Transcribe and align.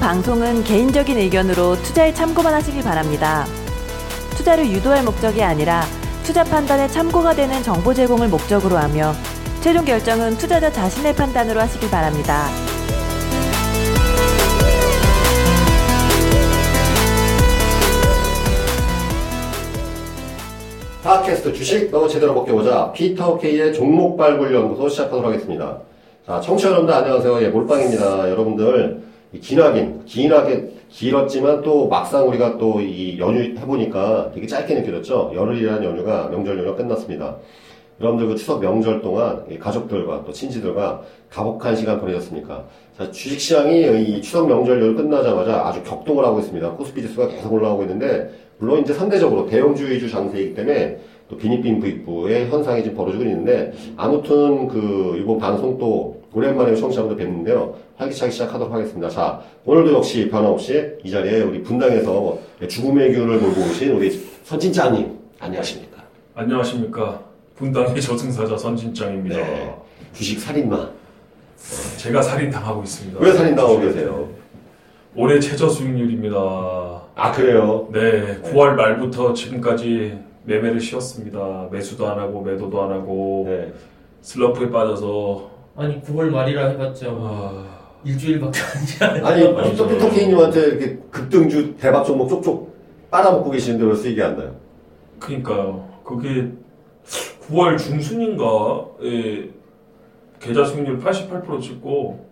방송은 0.00 0.64
개인적인 0.64 1.16
의견으로 1.18 1.76
투자에 1.82 2.12
참고만 2.12 2.54
하시길 2.54 2.82
바랍니다. 2.82 3.46
투자를 4.36 4.70
유도할 4.70 5.02
목적이 5.04 5.42
아니라 5.42 5.84
투자 6.22 6.44
판단에 6.44 6.88
참고가 6.88 7.34
되는 7.34 7.62
정보 7.62 7.94
제공을 7.94 8.28
목적으로 8.28 8.76
하며 8.76 9.12
최종 9.60 9.84
결정은 9.84 10.36
투자자 10.36 10.70
자신의 10.70 11.14
판단으로 11.14 11.60
하시길 11.60 11.90
바랍니다. 11.90 12.48
팟캐스트 21.02 21.52
주식 21.52 21.90
너 21.92 22.08
제대로 22.08 22.34
먹겨보자 22.34 22.90
피터 22.92 23.38
K의 23.38 23.72
종목 23.72 24.16
발굴 24.16 24.52
연구소 24.52 24.88
시작하도록 24.88 25.24
하겠습니다. 25.26 25.78
자, 26.26 26.40
청취자 26.40 26.70
여러분들 26.70 26.92
안녕하세요. 26.92 27.42
예, 27.42 27.48
몰빵입니다. 27.48 28.28
여러분들 28.28 29.00
이 29.00 29.05
기나긴 29.40 30.04
기나게 30.04 30.70
길었지만 30.88 31.62
또 31.62 31.88
막상 31.88 32.28
우리가 32.28 32.58
또 32.58 32.80
이 32.80 33.18
연휴 33.18 33.40
해보니까 33.58 34.30
되게 34.34 34.46
짧게 34.46 34.74
느껴졌죠. 34.74 35.32
열흘이라는 35.34 35.82
연휴가 35.84 36.28
명절 36.28 36.58
연휴가 36.58 36.76
끝났습니다. 36.76 37.36
여러분들 38.00 38.28
그 38.28 38.36
추석 38.36 38.60
명절 38.60 39.00
동안 39.00 39.44
이 39.50 39.58
가족들과 39.58 40.24
또 40.24 40.32
친지들과 40.32 41.00
가복한 41.30 41.74
시간 41.74 41.98
보내셨습니까? 42.00 42.64
자, 42.96 43.10
주식시장이 43.10 44.02
이 44.02 44.20
추석 44.22 44.46
명절 44.48 44.80
연휴 44.82 44.94
끝나자마자 44.94 45.66
아주 45.66 45.82
격동을 45.82 46.24
하고 46.24 46.38
있습니다. 46.40 46.72
코스피 46.72 47.02
지수가 47.02 47.28
계속 47.28 47.52
올라가고 47.52 47.82
있는데 47.82 48.30
물론 48.58 48.80
이제 48.80 48.92
상대적으로 48.92 49.46
대형주 49.46 49.90
위주 49.90 50.10
장세이기 50.10 50.54
때문에 50.54 50.98
또 51.28 51.36
비니빈 51.36 51.80
부익부의 51.80 52.48
현상이 52.48 52.82
지금 52.82 52.96
벌어지고 52.96 53.24
있는데 53.24 53.72
아무튼 53.96 54.68
그 54.68 55.18
이번 55.20 55.38
방송 55.38 55.76
또 55.78 56.15
오랜만에 56.36 56.74
청취자분들 56.76 57.16
뵙는데요. 57.16 57.74
활기차게 57.96 58.30
시작하도록 58.30 58.70
하겠습니다. 58.70 59.08
자, 59.08 59.40
오늘도 59.64 59.94
역시 59.94 60.28
변함없이 60.28 60.98
이 61.02 61.10
자리에 61.10 61.40
우리 61.40 61.62
분당에서 61.62 62.38
죽음의 62.68 63.14
기운을 63.14 63.38
몰고 63.38 63.58
오신 63.58 63.92
우리 63.92 64.10
선진장님 64.44 65.18
안녕하십니까? 65.40 66.02
안녕하십니까. 66.34 67.22
분당의 67.54 68.02
저승사자 68.02 68.54
선진장입니다. 68.54 69.34
네. 69.34 69.74
주식 70.12 70.38
살인마. 70.38 70.90
제가 71.96 72.20
살인 72.20 72.50
당하고 72.50 72.82
있습니다. 72.82 73.18
왜 73.18 73.32
살인당하고 73.32 73.80
계세요? 73.80 74.28
올해 75.14 75.40
최저 75.40 75.70
수익률입니다. 75.70 76.36
아, 77.14 77.32
그래요? 77.32 77.88
네, 77.90 78.42
9월 78.42 78.74
말부터 78.74 79.32
지금까지 79.32 80.18
매매를 80.44 80.80
쉬었습니다. 80.80 81.68
매수도 81.72 82.06
안 82.06 82.18
하고 82.18 82.42
매도도 82.42 82.82
안 82.82 82.92
하고 82.92 83.46
네. 83.48 83.72
슬럼프에 84.20 84.70
빠져서 84.70 85.55
아니 85.76 86.00
9월 86.02 86.30
말이라 86.30 86.68
해봤자 86.70 87.06
아, 87.10 87.64
일주일밖에 88.04 88.58
아니지 88.60 89.04
않아요? 89.04 89.26
아니, 89.26 89.46
아니죠. 89.46 89.86
피터 89.86 89.88
피터 89.88 90.10
K님한테 90.10 90.60
이렇게 90.66 90.98
급등주 91.10 91.74
대박 91.76 92.04
종목 92.04 92.28
쪽쪽 92.28 92.74
빨아먹고 93.10 93.50
계시는데 93.50 93.84
왜 93.84 93.94
수익이 93.94 94.22
안 94.22 94.36
나요? 94.38 94.54
그러니까요. 95.18 95.88
그게 96.04 96.48
9월 97.50 97.78
중순인가에 97.78 99.50
계좌 100.40 100.64
수익률 100.64 100.98
88% 101.00 101.60
찍고 101.60 102.26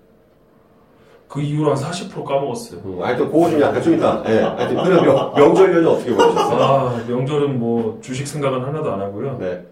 그 1.29 1.41
이후로 1.41 1.75
한 1.75 1.77
40% 1.77 2.25
까먹었어요. 2.25 2.81
음, 2.85 3.03
하여튼 3.03 3.27
그거 3.31 3.51
좀 3.51 3.61
약간 3.61 3.83
좀 3.83 3.95
이따. 3.95 4.23
예. 4.29 4.41
하여튼 4.41 4.77
그럼 4.85 5.05
명, 5.05 5.35
명절 5.35 5.75
연휴 5.75 5.91
어떻게 5.91 6.15
보내셨어요? 6.15 6.63
아, 6.63 7.05
명절은 7.09 7.59
뭐 7.59 7.99
주식 8.01 8.27
생각은 8.27 8.63
하나도 8.63 8.93
안 8.93 9.01
하고요. 9.01 9.39
네. 9.39 9.65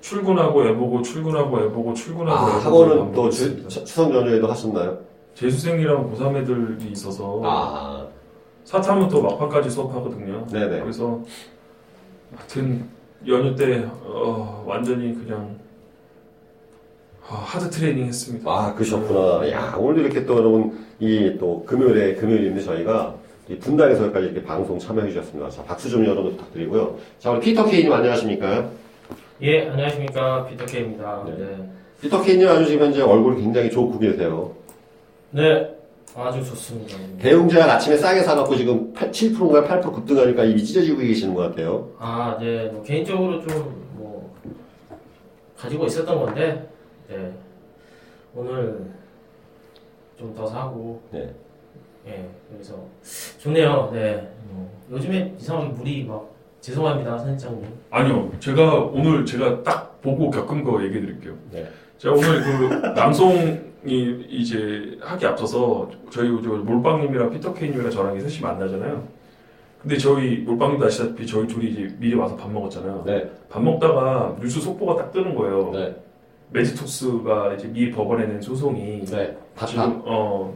출근하고 0.00 0.64
애 0.66 0.74
보고 0.74 1.02
출근하고 1.02 1.60
애 1.60 1.70
보고 1.70 1.92
출근하고 1.94 2.38
아, 2.38 2.48
애 2.48 2.64
보고 2.64 2.82
학원은 2.84 3.12
또. 3.12 3.30
주, 3.30 3.68
추석 3.68 4.14
연휴에도 4.14 4.46
하셨나요? 4.48 4.98
재수생이랑 5.34 6.12
고3 6.12 6.36
애들이 6.36 6.90
있어서 6.92 7.40
아, 7.44 8.06
사탐은 8.64 9.08
또 9.08 9.22
막판까지 9.22 9.70
수업하거든요. 9.70 10.46
네네. 10.52 10.80
그래서 10.80 11.20
하여튼 12.36 12.88
연휴 13.26 13.54
때 13.54 13.86
어, 14.02 14.64
완전히 14.66 15.14
그냥 15.14 15.58
아, 17.28 17.34
hard 17.34 17.70
training 17.70 18.06
했습니다. 18.06 18.50
아, 18.50 18.74
그러셨구나. 18.74 19.50
야, 19.50 19.74
오늘도 19.78 20.00
이렇게 20.00 20.24
또 20.26 20.36
여러분, 20.38 20.78
이 20.98 21.36
또 21.38 21.64
금요일에, 21.64 22.14
금요일인데 22.16 22.60
저희가 22.62 23.14
이 23.48 23.56
분당에서 23.58 24.04
여기까지 24.04 24.26
이렇게 24.26 24.42
방송 24.44 24.78
참여해 24.78 25.08
주셨습니다. 25.10 25.48
자, 25.50 25.62
박수 25.64 25.88
좀 25.88 26.04
여러분 26.04 26.32
부탁드리고요. 26.32 26.96
자, 27.18 27.30
우리 27.30 27.40
피터 27.40 27.64
K님 27.66 27.92
안녕하십니까? 27.92 28.68
예 29.42 29.68
안녕하십니까 29.68 30.46
피터 30.46 30.78
K입니다 30.78 31.24
네. 31.26 31.36
네. 31.36 31.70
피터 32.00 32.22
K님 32.22 32.48
아주 32.48 32.66
지금 32.66 32.86
현재 32.86 33.02
얼굴 33.02 33.36
굉장히 33.36 33.70
좋고 33.70 33.98
계세요. 33.98 34.54
네 35.30 35.74
아주 36.14 36.44
좋습니다 36.44 36.96
대웅제약 37.20 37.68
아침에 37.68 37.96
싸게 37.96 38.22
사갖고 38.22 38.56
지금 38.56 38.92
8, 38.92 39.10
7%인가 39.10 39.62
8% 39.80 39.94
급등하니까 39.94 40.44
입이 40.44 40.64
찢어지고 40.64 40.98
계시는 40.98 41.34
것 41.34 41.42
같아요. 41.42 41.90
아 41.98 42.36
네 42.40 42.70
뭐 42.72 42.82
개인적으로 42.82 43.40
좀 43.46 43.80
뭐 43.96 44.34
가지고 45.56 45.86
있었던 45.86 46.18
건데 46.18 46.68
네 47.08 47.32
오늘 48.34 48.80
좀 50.18 50.34
더 50.34 50.46
사고 50.46 51.00
네. 51.10 51.32
예 52.06 52.26
그래서 52.50 52.74
좋네요 53.38 53.90
네 53.92 54.26
뭐, 54.50 54.70
요즘에 54.90 55.34
이상하게 55.38 55.68
물이 55.74 56.04
막 56.04 56.29
죄송합니다 56.60 57.18
선생님 57.18 57.66
아니요, 57.90 58.30
제가 58.38 58.76
오늘 58.84 59.24
제가 59.24 59.62
딱 59.62 60.00
보고 60.02 60.30
겪은 60.30 60.62
거 60.64 60.82
얘기해 60.84 61.00
드릴게요. 61.00 61.34
네. 61.50 61.66
제가 61.98 62.14
오늘 62.14 62.42
그 62.42 62.94
방송이 62.94 63.58
이제 63.84 64.98
하기 65.00 65.26
앞서서 65.26 65.90
저희 66.10 66.28
저 66.42 66.48
몰빵님이랑 66.50 67.30
피터케이님이랑 67.30 67.90
저랑 67.90 68.16
이제 68.16 68.28
셋이 68.28 68.42
만나잖아요. 68.42 69.02
근데 69.80 69.96
저희 69.96 70.38
몰빵님도 70.38 70.86
아시다시피 70.86 71.26
저희 71.26 71.46
둘이 71.46 71.70
이제 71.70 71.96
미리 71.98 72.14
와서 72.14 72.36
밥 72.36 72.50
먹었잖아요. 72.50 73.04
네. 73.06 73.30
밥 73.48 73.62
먹다가 73.62 74.36
뉴스 74.40 74.60
속보가 74.60 74.96
딱 74.96 75.12
뜨는 75.12 75.34
거예요. 75.34 75.70
네. 75.72 75.96
매지톡스가 76.50 77.54
이제 77.54 77.68
미 77.68 77.90
법원에 77.90 78.26
낸 78.26 78.42
소송이 78.42 79.04
네. 79.06 79.36
지금 79.66 80.02
어 80.04 80.54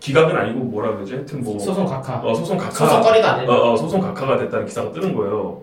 기각은 0.00 0.36
아니고 0.36 0.60
뭐라 0.60 0.94
그러지? 0.94 1.14
하여튼 1.14 1.42
뭐 1.42 1.58
소송 1.58 1.84
각하 1.84 2.20
어, 2.22 2.34
소송 2.34 2.56
각하 2.56 2.70
소송거리가 2.70 3.34
안 3.34 3.48
어, 3.48 3.72
어, 3.72 3.76
소송 3.76 4.00
각하가 4.00 4.38
됐다는 4.38 4.66
기사가 4.66 4.92
뜨는 4.92 5.14
거예요. 5.14 5.62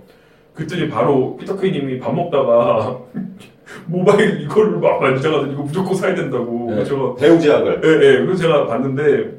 그랬더니 0.53 0.89
바로 0.89 1.35
피터케이님이 1.37 1.99
밥 1.99 2.13
먹다가 2.13 2.97
모바일 3.87 4.41
이거를 4.41 4.79
막 4.79 5.01
만지작하더니 5.01 5.53
이거 5.53 5.63
무조건 5.63 5.95
사야 5.95 6.15
된다고. 6.15 6.67
네. 6.69 6.75
그래서 6.75 7.15
대웅제약을. 7.19 7.81
제가 7.81 7.87
예, 7.87 7.97
예. 7.97 8.17
그래서 8.19 8.41
제가 8.43 8.67
봤는데 8.67 9.37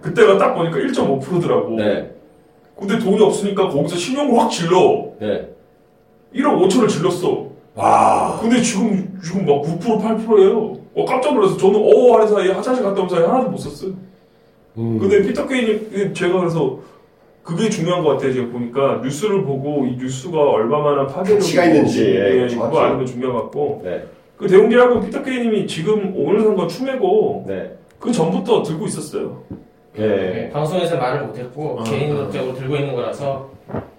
그때가 0.00 0.38
딱 0.38 0.54
보니까 0.54 0.78
1.5%더라고. 0.78 1.76
네. 1.76 2.10
근데 2.78 2.98
돈이 2.98 3.22
없으니까 3.22 3.68
거기서 3.68 3.96
신용을 3.96 4.38
확 4.38 4.50
질러. 4.50 5.12
네. 5.20 5.48
1억 6.34 6.60
5천을 6.68 6.88
질렀어. 6.88 7.46
와. 7.74 8.38
근데 8.40 8.60
지금 8.60 9.18
지금 9.22 9.46
막 9.46 9.62
9% 9.62 10.00
8%예요. 10.02 10.78
어, 10.94 11.04
깜짝 11.06 11.34
놀라서 11.34 11.56
저는 11.56 11.80
어 11.80 12.14
하는 12.14 12.28
사이에 12.28 12.52
화장실 12.52 12.84
갔다 12.84 13.00
온 13.00 13.08
사이에 13.08 13.24
하나도 13.24 13.50
못 13.50 13.56
썼어요. 13.56 13.92
음. 14.78 14.98
근데 14.98 15.22
피터 15.22 15.46
K님 15.46 16.14
제가 16.14 16.40
그래서 16.40 16.80
그게 17.42 17.68
중요한 17.68 18.04
것 18.04 18.10
같아요. 18.10 18.32
제가 18.32 18.50
보니까 18.50 19.00
뉴스를 19.02 19.44
보고 19.44 19.84
이 19.86 19.96
뉴스가 19.96 20.38
얼마만한 20.38 21.08
파괴력이 21.08 21.52
있는지, 21.52 22.04
예, 22.04 22.42
예. 22.42 22.46
그거 22.46 22.80
아는 22.80 23.00
게 23.00 23.04
중요한 23.04 23.36
것 23.36 23.42
같고 23.44 23.82
네. 23.84 24.06
그 24.36 24.46
대웅제약은 24.46 25.00
피터 25.02 25.22
K님이 25.22 25.66
지금 25.66 26.14
오늘 26.16 26.42
산건 26.42 26.68
추매고 26.68 27.44
네. 27.46 27.76
그 27.98 28.12
전부터 28.12 28.62
들고 28.62 28.86
있었어요. 28.86 29.44
네. 29.94 30.06
네, 30.06 30.50
방송에서 30.50 30.96
말을 30.96 31.26
못했고 31.26 31.80
아, 31.80 31.84
개인적으로 31.84 32.54
들고 32.54 32.76
있는 32.76 32.94
거라서 32.94 33.50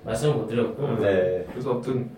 말씀을 0.03 0.35
못 0.35 0.47
드렸고 0.47 0.99
네. 0.99 1.45
그래서 1.51 1.71
아무튼 1.71 2.09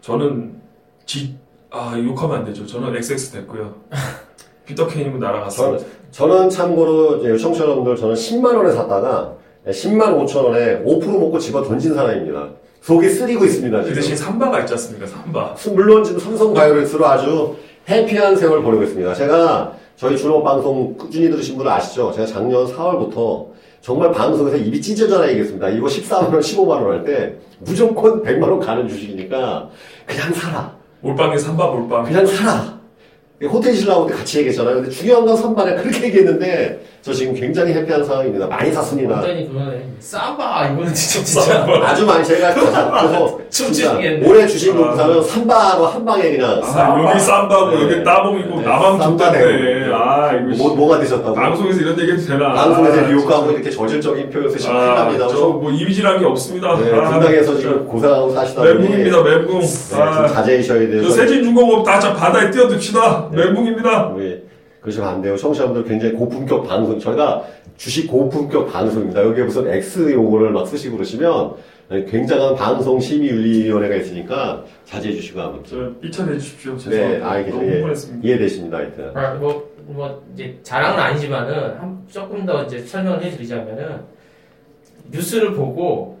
저는 0.00 0.60
지, 1.04 1.36
아 1.70 1.94
욕하면 1.98 2.38
안 2.38 2.44
되죠. 2.44 2.66
저는 2.66 2.96
XX 2.96 3.32
됐고요. 3.32 3.74
피터 4.66 4.86
케이님은 4.86 5.20
날아갔어요. 5.20 5.78
저는, 5.78 5.90
저는 6.10 6.50
참고로 6.50 7.16
이제 7.18 7.36
청취자 7.36 7.64
여러분들 7.64 7.96
저는 7.96 8.14
10만 8.14 8.56
원에 8.56 8.72
샀다가 8.72 9.34
10만 9.66 10.16
5천 10.26 10.44
원에 10.44 10.82
5% 10.84 11.06
먹고 11.18 11.38
집어 11.38 11.62
던진 11.62 11.94
사람입니다. 11.94 12.48
속이 12.82 13.08
쓰리고 13.08 13.44
있습니다. 13.44 13.78
그 13.78 13.84
지금. 13.84 13.96
대신 13.96 14.16
삼바가 14.16 14.60
있지 14.60 14.72
않습니까? 14.74 15.06
삼바. 15.06 15.56
물론 15.74 16.04
지금 16.04 16.20
삼성 16.20 16.54
바이오렉스로 16.54 17.04
아주 17.06 17.56
해피한 17.88 18.36
세월 18.36 18.62
보내고 18.62 18.82
있습니다. 18.84 19.14
제가 19.14 19.72
저희 19.96 20.16
준호 20.16 20.42
방송 20.42 20.96
꾸준히 20.96 21.30
들으신 21.30 21.56
분은 21.56 21.70
아시죠? 21.70 22.12
제가 22.12 22.26
작년 22.26 22.66
4월부터 22.66 23.46
정말 23.80 24.10
방송에서 24.12 24.56
입이 24.56 24.80
찢어져라 24.80 25.28
얘기했습니다. 25.30 25.68
이거 25.70 25.86
14만원, 25.86 26.38
15만원 26.40 26.88
할 26.90 27.04
때 27.04 27.34
무조건 27.60 28.22
100만원 28.22 28.60
가는 28.64 28.86
주식이니까 28.88 29.68
그냥 30.06 30.32
사라. 30.34 30.76
몰빵에 31.00 31.38
삼바 31.38 31.66
몰빵. 31.66 32.04
그냥 32.04 32.26
사라. 32.26 32.75
호텔 33.44 33.74
신라하고 33.74 34.06
같이 34.06 34.38
얘기했잖아요. 34.38 34.76
근데 34.76 34.88
중요한 34.90 35.26
건 35.26 35.36
선반에 35.36 35.74
그렇게 35.76 36.06
얘기했는데 36.06 36.80
저 37.02 37.12
지금 37.12 37.34
굉장히 37.34 37.74
해피한 37.74 38.02
상황입니다. 38.02 38.46
많이 38.46 38.72
샀습니다. 38.72 39.16
완전히 39.16 39.46
그거네. 39.46 39.84
쌈바 40.00 40.68
이거는 40.68 40.94
진짜 40.94 41.24
진짜 41.42 41.66
아주 41.84 42.06
많이 42.06 42.24
제가 42.24 42.54
그래서 42.54 43.38
진짜 43.50 43.90
춤추시겠네. 43.90 44.28
올해 44.28 44.46
주식 44.46 44.74
놓고 44.74 44.96
사면 44.96 45.22
삼바로 45.22 45.86
한 45.86 46.04
방에 46.04 46.30
그냥 46.36 46.60
아, 46.64 47.08
여기 47.10 47.20
쌈바고 47.20 47.70
네. 47.72 47.82
여기 47.82 48.04
따봉이고 48.04 48.60
네, 48.60 48.66
나만 48.66 48.98
쌈바 48.98 49.24
좋다네. 49.32 49.92
아 49.92 50.32
이거 50.32 50.64
뭐, 50.64 50.74
뭐가 50.74 50.98
되셨다고? 50.98 51.34
방송에서 51.34 51.80
이런 51.80 52.00
얘기 52.00 52.12
해도 52.12 52.22
되나? 52.22 52.52
방송에서 52.54 53.00
아, 53.02 53.10
욕하고 53.12 53.42
진짜. 53.44 53.52
이렇게 53.52 53.70
저질적인 53.70 54.30
표현 54.30 54.50
쓰시면 54.50 54.76
큰일 54.80 54.94
납니다. 54.94 55.24
아, 55.26 55.28
저뭐 55.28 55.70
이미지란 55.72 56.18
게 56.20 56.24
없습니다. 56.26 56.76
네, 56.78 56.90
아, 56.98 57.10
분당에서. 57.10 57.56
지금 57.58 57.86
고생하고 57.86 58.30
사시다 58.32 58.62
보니 58.62 58.74
멘붕입니다, 58.78 59.22
멘붕. 59.22 59.60
네, 59.60 59.66
좀 59.90 60.00
아, 60.00 60.26
자제하셔야 60.26 60.88
돼요. 60.88 61.02
저 61.02 61.10
세진 61.10 61.44
중공업 61.44 61.84
다 61.84 62.00
저 62.00 62.12
바다에 62.14 62.50
뛰어듭시다. 62.50 63.25
네. 63.30 63.44
멘붕입니다. 63.44 64.14
네, 64.16 64.42
그러시면 64.80 65.08
안 65.08 65.22
돼요. 65.22 65.36
청취자분들 65.36 65.84
굉장히 65.84 66.14
고품격 66.14 66.66
방송. 66.66 66.98
저희가 66.98 67.44
주식 67.76 68.08
고품격 68.08 68.72
방송입니다. 68.72 69.22
여기에 69.24 69.44
무슨 69.44 69.68
X 69.68 70.12
용어를 70.12 70.50
막 70.50 70.66
쓰시고 70.66 70.96
그러시면 70.96 71.54
굉장한 72.08 72.56
방송 72.56 72.98
심의윤리위원회가 72.98 73.94
있으니까 73.96 74.64
자제해 74.84 75.14
주시고 75.14 75.40
아무튼. 75.40 75.94
저 75.94 76.00
삐쳐내 76.00 76.38
주십시오. 76.38 76.76
네, 76.76 76.78
죄송합니다. 76.78 77.30
알겠습니다. 77.30 77.78
너무 77.78 77.92
예. 78.24 78.28
이해되십니다. 78.28 78.76
하여튼. 78.78 79.16
아, 79.16 79.34
뭐, 79.34 79.70
뭐, 79.86 80.24
이제 80.34 80.58
자랑은 80.62 80.98
아니지만은, 80.98 81.78
한, 81.78 82.02
조금 82.08 82.44
더 82.44 82.64
이제 82.64 82.80
설명을 82.80 83.22
해 83.22 83.30
드리자면은, 83.30 84.00
뉴스를 85.12 85.52
보고, 85.54 86.18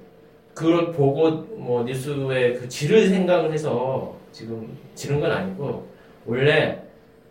그걸 0.54 0.92
보고, 0.92 1.30
뭐, 1.56 1.82
뉴스의 1.82 2.54
그 2.54 2.68
질을 2.68 3.08
생각을 3.08 3.52
해서, 3.52 4.14
지금, 4.30 4.68
지른 4.94 5.18
건 5.20 5.32
아니고, 5.32 5.84
원래, 6.26 6.78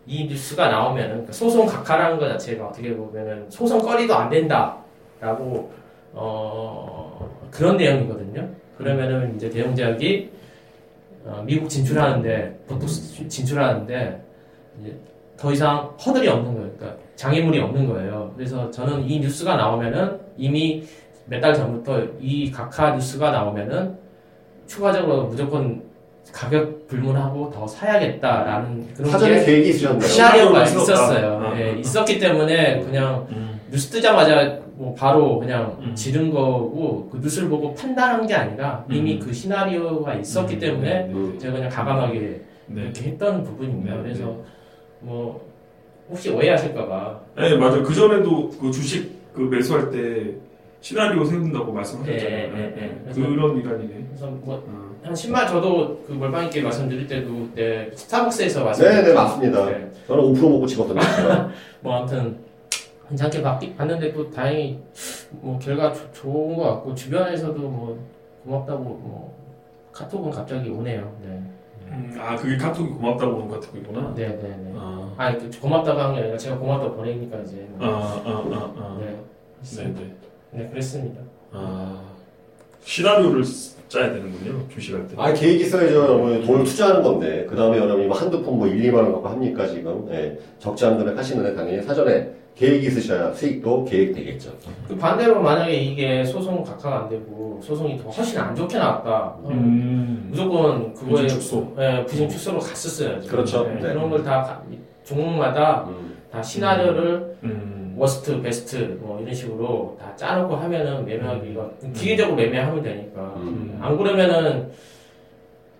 이 0.06 0.26
뉴스가 0.26 0.68
나오면은, 0.68 1.08
그러니까 1.10 1.32
소송 1.32 1.66
각하라는 1.66 2.18
것 2.18 2.28
자체가 2.28 2.68
어떻게 2.68 2.94
보면은, 2.94 3.50
소송거리도 3.50 4.14
안 4.14 4.30
된다. 4.30 4.76
라고, 5.20 5.72
어, 6.12 7.28
그런 7.50 7.76
내용이거든요. 7.76 8.48
그러면은, 8.78 9.34
이제 9.34 9.50
대웅제약이, 9.50 10.30
어, 11.24 11.42
미국 11.44 11.68
진출하는데, 11.68 12.64
보톡스 12.68 13.28
진출하는데, 13.28 14.22
더 15.36 15.52
이상 15.52 15.90
허들이 16.04 16.28
없는 16.28 16.54
거예요. 16.54 16.70
그러니까 16.76 17.00
장애물이 17.16 17.60
없는 17.60 17.86
거예요. 17.88 18.32
그래서 18.36 18.70
저는 18.70 19.08
이 19.08 19.20
뉴스가 19.20 19.56
나오면은 19.56 20.18
이미 20.36 20.84
몇 21.26 21.40
달 21.40 21.52
전부터 21.54 22.04
이 22.20 22.50
각하 22.50 22.92
뉴스가 22.92 23.30
나오면은 23.32 23.98
추가적으로 24.66 25.24
무조건 25.24 25.82
가격 26.32 26.86
불문하고 26.88 27.50
더 27.50 27.66
사야겠다라는 27.66 28.94
그런 28.94 29.10
사전에 29.10 29.40
게 29.40 29.46
계획이 29.46 29.68
있으셨나요? 29.70 30.00
시나리오가. 30.00 30.62
있었어요. 30.64 31.40
아, 31.42 31.58
예, 31.58 31.72
아. 31.72 31.74
있었기 31.76 32.18
때문에 32.18 32.80
그냥 32.82 33.26
음. 33.30 33.60
뉴스 33.70 33.90
뜨자마자 33.90 34.60
뭐 34.74 34.94
바로 34.94 35.38
그냥 35.38 35.76
음. 35.80 35.94
지른 35.94 36.30
거고 36.30 37.08
그 37.10 37.18
뉴스를 37.18 37.48
보고 37.48 37.74
판단한 37.74 38.26
게 38.26 38.34
아니라 38.34 38.84
이미 38.90 39.14
음. 39.14 39.20
그 39.20 39.32
시나리오가 39.32 40.14
있었기 40.14 40.54
음, 40.56 40.60
때문에 40.60 40.88
네, 40.88 41.06
네, 41.06 41.12
음. 41.12 41.38
제가 41.38 41.54
그냥 41.54 41.70
가감하게 41.70 42.42
네. 42.66 42.82
이렇게 42.82 43.04
했던 43.04 43.42
부분입니다. 43.42 43.96
네, 43.96 44.02
그래서 44.02 44.24
네. 44.24 44.36
뭐 45.00 45.46
혹시 46.10 46.30
오해하실까봐 46.30 47.20
네, 47.36 47.56
맞아요. 47.56 47.82
그 47.82 47.94
전에도 47.94 48.50
그 48.50 48.70
주식 48.70 49.16
그 49.32 49.40
매수할 49.42 49.90
때 49.90 50.34
시나리오 50.80 51.24
세운다고 51.24 51.72
말씀하셨잖아요. 51.72 52.30
네, 52.30 52.48
네, 52.48 52.74
네. 52.76 53.02
네. 53.06 53.12
그런 53.14 53.56
일환이네. 53.56 54.06
그래서 54.08 54.26
뭐 54.26 54.62
어. 54.68 54.85
한 55.06 55.14
10만 55.14 55.46
저도 55.48 56.02
그 56.06 56.12
몰빵 56.12 56.44
있게 56.46 56.62
말씀드릴 56.62 57.06
때도 57.06 57.28
그때 57.32 57.90
스타벅스에서 57.94 58.58
네, 58.60 58.64
말씀드렸죠. 58.66 59.06
네, 59.08 59.14
맞습니다. 59.14 59.66
네. 59.66 59.90
저는 60.08 60.22
5% 60.34 60.50
먹고 60.50 60.66
찍었거든요. 60.66 61.00
뭐 61.80 61.96
아무튼 61.98 62.38
괜찮게 63.08 63.40
받기, 63.40 63.76
봤는데 63.76 64.12
또 64.12 64.28
다행히 64.30 64.80
뭐 65.30 65.58
결과 65.60 65.92
조- 65.92 66.10
좋은 66.12 66.56
것 66.56 66.64
같고 66.64 66.94
주변에서도 66.94 67.56
뭐 67.56 68.04
고맙다고 68.44 68.82
뭐 68.82 69.36
카톡은 69.92 70.30
갑자기 70.32 70.68
오네요. 70.70 71.16
네, 71.22 71.40
음, 71.88 72.16
아, 72.18 72.34
그게 72.34 72.56
카톡이 72.56 72.90
고맙다고 72.90 73.36
오는 73.36 73.48
카톡이구나. 73.48 74.12
네, 74.16 74.26
네. 74.28 74.48
네. 74.58 74.72
아, 74.76 75.14
아니 75.16 75.38
그 75.38 75.48
고맙다고 75.60 76.00
한 76.00 76.14
게 76.14 76.20
아니라 76.22 76.36
제가 76.36 76.58
고맙다고 76.58 76.96
보내니까 76.96 77.38
이제 77.38 77.68
아, 77.78 77.86
뭐, 77.86 77.88
아, 77.96 78.58
아, 78.58 78.72
아. 78.76 78.98
네, 79.00 79.16
네, 79.62 79.84
네. 79.94 80.14
네 80.50 80.68
그랬습니다. 80.68 81.20
아, 81.52 82.02
시나리오를 82.82 83.44
쓰- 83.44 83.75
짜야 83.88 84.12
되는군요. 84.12 84.68
주식할 84.68 85.06
때. 85.08 85.14
아, 85.18 85.32
계획 85.32 85.60
있어야죠. 85.60 85.94
여러분. 85.94 86.44
돈을 86.44 86.64
투자하는 86.64 87.02
건데. 87.02 87.46
그 87.48 87.54
다음에 87.56 87.78
여러분이 87.78 88.06
뭐 88.06 88.16
한두 88.16 88.42
푼 88.42 88.56
뭐 88.58 88.66
1, 88.66 88.90
2만 88.90 88.94
원 88.96 89.12
갖고 89.12 89.28
합니까, 89.28 89.66
지금? 89.66 90.06
예. 90.10 90.36
적지 90.58 90.84
않은 90.86 90.98
금액 90.98 91.16
하시는데 91.16 91.54
당연히 91.54 91.82
사전에 91.82 92.30
계획이 92.56 92.86
있으셔야 92.86 93.32
수익도 93.34 93.84
계획되겠죠. 93.84 94.50
그 94.88 94.96
반대로 94.96 95.42
만약에 95.42 95.74
이게 95.74 96.24
소송 96.24 96.64
각하가 96.64 97.00
안 97.02 97.08
되고 97.10 97.60
소송이 97.62 97.98
더 97.98 98.08
훨씬 98.08 98.38
안 98.40 98.54
좋게 98.56 98.78
나왔다. 98.78 99.36
음. 99.50 100.28
무조건 100.30 100.94
그거에 100.94 101.22
부진 101.22 101.28
축소. 101.28 101.74
예, 101.78 102.02
부진 102.06 102.28
축소로 102.30 102.58
갔었어야죠. 102.58 103.28
그렇죠. 103.28 103.66
예, 103.68 103.74
네. 103.74 103.80
그런 103.92 104.08
걸 104.08 104.24
다 104.24 104.62
종목마다 105.04 105.84
음. 105.88 106.16
다 106.32 106.42
시나리오를 106.42 107.36
음. 107.44 107.85
worst, 107.96 108.40
best 108.42 108.98
뭐 109.00 109.20
이런 109.20 109.34
식으로 109.34 109.96
다 109.98 110.14
짜놓고 110.16 110.54
하면은 110.54 111.04
매매하기가 111.04 111.70
기계적으로 111.94 112.36
매매하면 112.36 112.82
되니까 112.82 113.20
음. 113.36 113.78
안 113.80 113.96
그러면은 113.96 114.70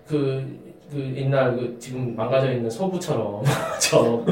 그, 0.06 0.58
그 0.90 1.12
옛날 1.16 1.54
그 1.54 1.76
지금 1.78 2.16
망가져 2.16 2.52
있는 2.52 2.70
서부처럼 2.70 3.42
저, 3.78 4.24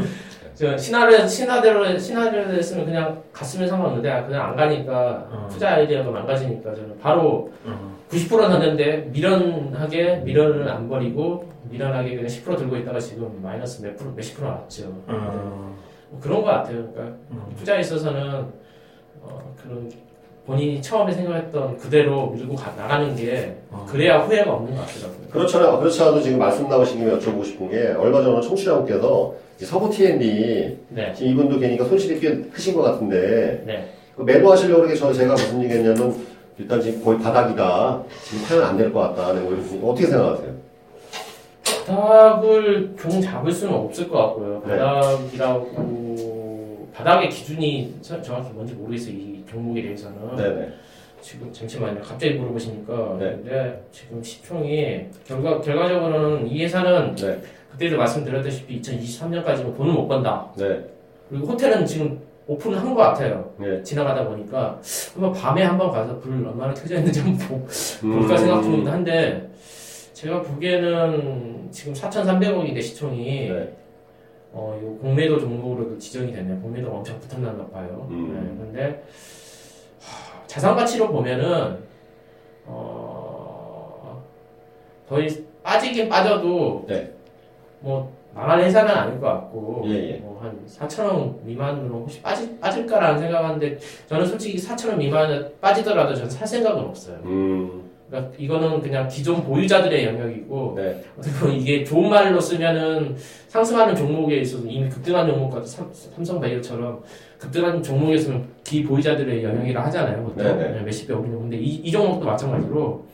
저 0.55 0.77
시나리오 0.77 1.27
시나리오를 1.27 1.99
시나리오를 2.01 2.55
했으면 2.55 2.87
그냥 2.87 3.23
갔으면 3.33 3.69
상관없는데 3.69 4.11
아, 4.11 4.27
그냥 4.27 4.47
안 4.47 4.57
가니까 4.57 5.29
어. 5.31 5.49
투자 5.51 5.75
아이디어가 5.75 6.11
망가지니까 6.11 6.75
저는 6.75 6.99
바로 6.99 7.53
어. 7.65 7.95
90% 8.11 8.29
던졌는데 8.29 9.09
미련하게 9.13 10.17
미련을 10.25 10.69
안 10.69 10.89
버리고 10.89 11.53
미련하게 11.65 12.17
그냥 12.17 12.27
10% 12.27 12.57
들고 12.57 12.77
있다가 12.79 13.01
지금 13.01 13.43
마이너스 13.43 13.83
몇 13.83 13.97
프로 13.97 14.13
몇십 14.13 14.37
프로 14.37 14.49
나왔죠. 14.49 15.03
어. 15.07 15.77
뭐 16.11 16.21
그런 16.21 16.43
것 16.43 16.49
같아요. 16.51 16.89
그러니까 16.93 17.17
어. 17.31 17.49
투자에 17.59 17.81
있어서는 17.81 18.47
어, 19.23 19.55
그런 19.63 19.91
본인이 20.47 20.81
처음에 20.83 21.13
생각했던 21.13 21.79
그대로 21.79 22.31
밀고 22.31 22.55
가, 22.55 22.71
나가는 22.77 23.15
게 23.17 23.57
어. 23.71 23.87
그래야 23.89 24.19
후회가 24.21 24.53
없는 24.53 24.75
것 24.77 24.87
같더라고요. 24.87 25.29
그렇잖아요. 25.31 25.79
그렇지 25.79 26.03
않아도 26.03 26.21
지금 26.21 26.39
말씀 26.39 26.69
나오신 26.69 26.99
김에 26.99 27.13
여쭤보고 27.19 27.45
싶은 27.45 27.71
게 27.71 27.89
얼마 27.99 28.23
전에 28.23 28.41
청취자분께서 28.41 29.35
이 29.61 29.65
서부 29.65 29.89
T&D 29.91 30.79
네, 30.91 31.13
지금 31.15 31.33
이분도 31.33 31.59
걔니까 31.61 31.85
손실이 31.85 32.21
꽤 32.21 32.37
크신 32.51 32.75
것 32.75 32.83
같은데 32.83 33.63
네. 33.67 33.89
그 34.17 34.23
매도하시려고 34.23 34.83
그러게 34.83 34.95
저 34.99 35.13
제가 35.13 35.33
무슨 35.33 35.63
얘기했냐면 35.63 36.15
일단 36.59 36.81
지금 36.81 37.03
거의 37.05 37.19
바닥이다. 37.19 38.03
지금 38.23 38.47
파면 38.47 38.65
안 38.65 38.77
될 38.77 38.93
것 38.93 39.01
같다. 39.01 39.33
네, 39.33 39.41
뭐 39.41 39.93
어떻게 39.93 40.07
생각하세요? 40.07 40.53
바닥을 41.87 42.95
종 42.99 43.21
잡을 43.21 43.53
수는 43.53 43.75
없을 43.75 44.09
것 44.09 44.19
같고요. 44.19 44.63
네. 44.67 44.77
바닥이라고 44.79 46.89
바닥의 46.95 47.29
기준이 47.31 47.95
저- 48.01 48.21
정확히 48.23 48.53
뭔지 48.53 48.75
모르겠어요. 48.75 49.15
이 49.15 49.45
종목에 49.49 49.83
대해서는 49.83 50.37
네네. 50.37 50.69
지금 51.21 51.53
잠시만요. 51.53 52.01
갑자기 52.03 52.35
물어보시니까 52.35 53.17
네. 53.19 53.31
근데 53.31 53.83
지금 53.91 54.23
시총이 54.23 55.07
결과 55.27 55.61
결과적으로는 55.61 56.47
이 56.49 56.63
회사는 56.65 57.15
네. 57.17 57.41
그때도 57.73 57.97
말씀드렸다시피 57.97 58.81
2023년까지는 58.81 59.77
돈을 59.77 59.93
못 59.93 60.07
번다. 60.07 60.47
네. 60.57 60.85
그리고 61.29 61.47
호텔은 61.49 61.85
지금 61.87 62.21
오픈을 62.47 62.79
한 62.79 62.95
것 62.95 63.03
같아요. 63.03 63.51
네. 63.59 63.83
지나가다 63.83 64.29
보니까 64.29 64.79
한번 65.15 65.33
밤에 65.33 65.63
한번 65.63 65.91
가서 65.91 66.19
불 66.21 66.35
얼마나 66.47 66.73
켜져 66.75 66.97
있는지 66.99 67.21
한번 67.21 67.39
보- 67.49 67.59
볼까 68.07 68.35
음. 68.35 68.39
생각 68.39 68.63
중이긴 68.63 68.87
한데 68.89 69.51
제가 70.25 70.41
보기에는 70.41 71.69
지금 71.71 71.93
4,300억인데 71.93 72.81
시총이 72.81 73.51
네. 73.51 73.77
어, 74.53 74.81
요 74.83 74.97
공매도 74.97 75.39
종목으로 75.39 75.99
지정이 75.99 76.33
됐네요. 76.33 76.59
공매도가 76.63 76.97
엄청 76.97 77.21
붙었나 77.21 77.55
봐요. 77.67 78.07
음. 78.11 78.33
네, 78.33 78.65
근데 78.65 79.05
하, 80.01 80.47
자산 80.47 80.75
가치로 80.77 81.09
보면은 81.09 81.79
어, 82.65 84.25
거의 85.07 85.29
빠지긴 85.63 86.09
빠져도 86.09 86.87
네. 86.89 87.13
뭐 87.81 88.11
망할 88.33 88.63
회사는 88.63 88.91
아닐 88.95 89.21
것 89.21 89.27
같고 89.27 89.83
예, 89.89 90.13
예. 90.13 90.17
뭐한 90.17 90.59
4천 90.67 91.05
원 91.05 91.39
미만으로 91.45 92.01
혹시 92.01 92.23
빠지, 92.23 92.59
빠질까라는 92.59 93.19
생각하는데 93.19 93.79
저는 94.07 94.25
솔직히 94.25 94.57
4천 94.57 94.89
원 94.89 94.99
미만 94.99 95.53
빠지더라도 95.61 96.15
저는 96.15 96.31
살 96.31 96.47
생각은 96.47 96.83
없어요. 96.83 97.19
음. 97.25 97.84
그러니까 98.15 98.33
이거는 98.39 98.81
그냥 98.81 99.09
기존 99.09 99.43
보유자들의 99.43 100.05
영역이고 100.07 100.75
네. 100.77 101.03
어떻게 101.19 101.35
보면 101.41 101.57
이게 101.57 101.83
좋은 101.85 102.09
말로 102.09 102.41
쓰면은 102.41 103.17
상승하는 103.49 103.97
종목에 103.97 104.37
있어서 104.39 104.65
이미 104.69 104.89
급등한 104.89 105.27
종목 105.27 105.51
같은 105.51 105.67
삼- 105.67 105.91
삼성바이오처럼 105.93 107.03
급등한 107.39 107.83
종목이었으면 107.83 108.45
기보유자들의 108.63 109.43
영역이라 109.43 109.85
하잖아요. 109.87 110.23
보통 110.23 110.37
네네. 110.45 110.71
네, 110.79 110.81
몇십 110.83 111.09
배 111.09 111.15
오르는 111.15 111.41
근데 111.41 111.57
이, 111.57 111.75
이 111.77 111.91
종목도 111.91 112.25
마찬가지로 112.25 113.05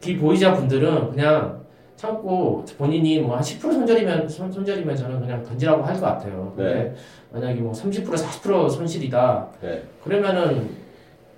기보유자 0.00 0.54
분들은 0.54 1.10
그냥 1.12 1.60
참고 1.96 2.64
본인이 2.78 3.20
뭐 3.20 3.36
한 3.36 3.42
10% 3.42 3.60
손절이면 3.60 4.28
손, 4.28 4.50
손절이면 4.50 4.96
저는 4.96 5.20
그냥 5.20 5.44
던지라고 5.44 5.82
할 5.84 5.94
것 5.94 6.00
같아요. 6.06 6.52
근데 6.56 6.74
네. 6.74 6.94
만약에 7.30 7.60
뭐 7.60 7.72
30% 7.72 8.04
40% 8.06 8.70
손실이다. 8.70 9.48
네. 9.62 9.82
그러면은 10.02 10.70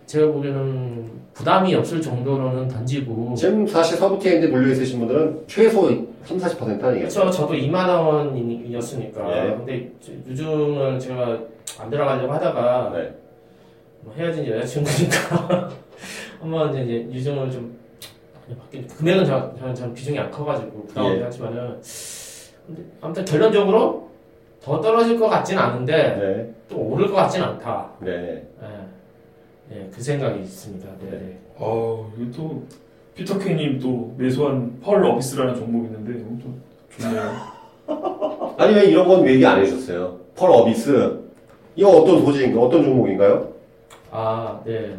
제가 0.06 0.32
보기에는 0.32 1.10
부담이 1.34 1.74
없을 1.74 2.00
정도로는 2.00 2.68
던지고 2.68 3.34
지금 3.34 3.66
사실 3.66 3.96
서부티엔데 3.96 4.48
물려 4.48 4.72
있으신 4.72 4.98
분들은 5.00 5.44
최소 5.46 5.88
3, 6.24 6.38
40% 6.38 6.82
아니겠어요? 6.84 7.24
그렇죠. 7.24 7.30
저도 7.30 7.54
2만 7.54 7.88
원이었으니까. 7.88 9.30
예. 9.48 9.50
근데 9.56 9.90
저- 10.00 10.12
유증을 10.30 10.98
제가 10.98 11.38
안 11.80 11.90
들어가려고 11.90 12.32
하다가 12.32 12.92
네. 12.94 13.14
뭐 14.02 14.12
헤어진 14.16 14.46
여자친구니까 14.46 15.70
한번 16.40 16.70
이제 16.74 17.08
유증을 17.10 17.50
좀 17.50 17.76
받긴 18.58 18.86
금액은 18.86 19.24
저, 19.24 19.54
저는, 19.58 19.74
저는 19.74 19.94
비중이 19.94 20.18
안 20.18 20.30
커가지고 20.30 20.84
부담이 20.86 21.16
예. 21.18 21.22
하지만은 21.22 21.80
근데 22.66 22.82
아무튼 23.00 23.24
결론적으로 23.24 24.10
더 24.62 24.80
떨어질 24.80 25.18
것 25.18 25.28
같진 25.28 25.58
않은데 25.58 25.92
네. 25.94 26.54
또 26.68 26.76
오를 26.78 27.08
것 27.08 27.14
같진 27.14 27.42
않다. 27.42 27.90
네. 28.00 28.44
예, 28.62 28.66
예, 29.74 29.88
그 29.94 30.02
생각이 30.02 30.40
있습니다. 30.42 30.86
네. 31.00 31.10
네. 31.10 31.38
어, 31.56 32.10
이거 32.18 32.30
또 32.36 32.62
피터 33.14 33.38
케이님 33.38 33.78
또 33.78 34.14
매수한 34.18 34.78
펄 34.82 35.04
어비스라는 35.04 35.54
종목 35.54 35.84
있는데 35.86 36.12
좀 36.20 36.62
좋네요. 36.98 37.32
아니 38.58 38.74
왜 38.74 38.84
이런 38.86 39.08
건 39.08 39.26
얘기 39.26 39.44
안 39.44 39.60
해주셨어요? 39.60 40.18
펄 40.36 40.50
어비스 40.50 41.20
이거 41.76 41.90
어떤 41.90 42.24
소재인가 42.24 42.60
어떤 42.60 42.84
종목인가요? 42.84 43.52
아, 44.10 44.60
네. 44.64 44.94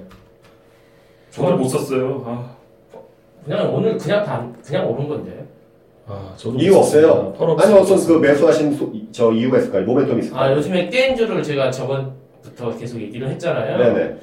저도 1.32 1.58
못 1.58 1.68
샀어요. 1.68 2.24
아, 2.26 2.56
그냥 3.46 3.74
오늘 3.74 3.98
그냥 3.98 4.24
다 4.24 4.48
그냥 4.64 4.90
오른 4.90 5.08
건데. 5.08 5.46
아 6.06 6.34
저도 6.36 6.58
이유 6.60 6.72
못 6.74 6.80
없어요? 6.80 7.34
아니 7.40 7.74
못 7.74 7.80
어떤 7.82 7.98
그. 8.06 8.14
매수하신 8.20 8.76
소- 8.76 8.92
저 9.12 9.32
이유가 9.32 9.58
있을까요? 9.58 9.86
모멘텀 9.86 10.20
있을까요? 10.20 10.42
아 10.42 10.56
요즘에 10.56 10.90
게임주를 10.90 11.42
제가 11.42 11.72
저번부터 11.72 12.78
계속 12.78 13.00
얘기를 13.00 13.30
했잖아요. 13.30 13.78
네네. 13.78 14.18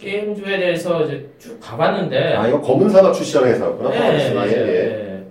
게임주에 0.00 0.58
대해서 0.58 1.04
이제 1.04 1.28
쭉 1.38 1.58
가봤는데 1.60 2.34
아 2.34 2.48
이거 2.48 2.60
검은 2.60 2.88
사막 2.88 3.12
출시하는 3.12 3.52
회사였구나. 3.52 3.90
네, 3.90 3.98
펄 4.28 4.34
맞아요. 4.34 4.50
예, 4.50 4.56
예. 4.56 4.64
네. 4.64 5.24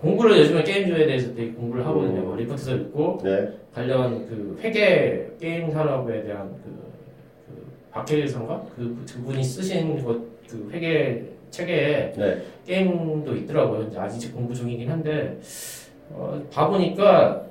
공부를 0.00 0.38
요즘에 0.38 0.62
게임주에 0.62 1.06
대해서 1.06 1.34
되게 1.34 1.52
공부를 1.52 1.84
하거든요. 1.86 2.20
음. 2.20 2.24
뭐 2.24 2.36
리포트도 2.36 2.74
읽고 2.76 3.20
네. 3.22 3.48
관련 3.74 4.26
그 4.26 4.58
회계 4.62 5.28
게임 5.40 5.70
산업에 5.70 6.22
대한 6.22 6.48
그, 6.64 6.92
그 7.46 7.66
박해일 7.90 8.26
선가 8.28 8.62
그 8.76 8.96
그 9.14 9.22
분이 9.24 9.44
쓰신 9.44 10.02
그, 10.04 10.38
그 10.48 10.70
회계 10.72 11.24
체계에 11.50 12.12
네. 12.16 12.42
게임도 12.66 13.34
있더라고요. 13.36 13.88
이제 13.88 13.98
아직 13.98 14.34
공부 14.34 14.54
중이긴 14.54 14.90
한데 14.90 15.38
어, 16.10 16.40
봐보니까 16.52 17.30
어, 17.30 17.47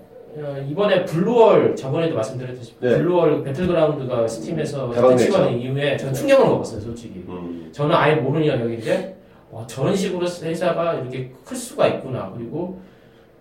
이번에 0.70 1.04
블루홀 1.06 1.76
저번에도 1.76 2.16
말씀드렸듯이 2.16 2.76
네. 2.80 2.98
블루홀 2.98 3.44
배틀그라운드가 3.44 4.28
스팀에서 4.28 4.88
냈죠. 4.88 5.16
치고하는 5.18 5.60
이후에 5.60 5.98
전 5.98 6.14
충격을 6.14 6.46
먹었어요, 6.46 6.80
솔직히. 6.82 7.24
음. 7.28 7.70
저는 7.72 7.96
아예 7.96 8.16
모르는 8.16 8.46
영역인데 8.46 9.16
와, 9.52 9.66
저런 9.66 9.96
식으로 9.96 10.28
회사가 10.28 10.96
이렇게 10.96 11.32
클 11.44 11.56
수가 11.58 11.88
있구나. 11.88 12.32
그리고 12.36 12.80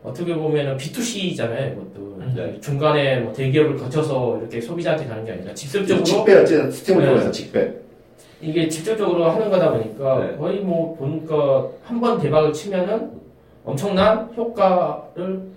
어떻게 0.02 0.34
보면은 0.34 0.76
B2C잖아요, 0.76 1.72
이것도. 1.72 2.16
네. 2.34 2.60
중간에 2.60 3.20
뭐 3.20 3.32
대기업을 3.32 3.76
거쳐서 3.76 4.38
이렇게 4.40 4.60
소비자한테 4.60 5.06
가는 5.06 5.24
게 5.24 5.32
아니라 5.32 5.52
직접적으로 5.52 6.04
직배였지 6.04 6.70
스팀을 6.70 7.02
네. 7.02 7.08
통해서 7.10 7.30
직배. 7.30 7.72
이게 8.40 8.68
직접적으로 8.68 9.24
하는 9.30 9.50
거다 9.50 9.70
보니까 9.72 10.18
네. 10.26 10.36
거의 10.36 10.60
뭐 10.60 10.94
보니까 10.96 11.68
한 11.84 12.00
번 12.00 12.18
대박을 12.20 12.52
치면은 12.52 13.10
엄청난 13.64 14.28
효과를 14.36 15.55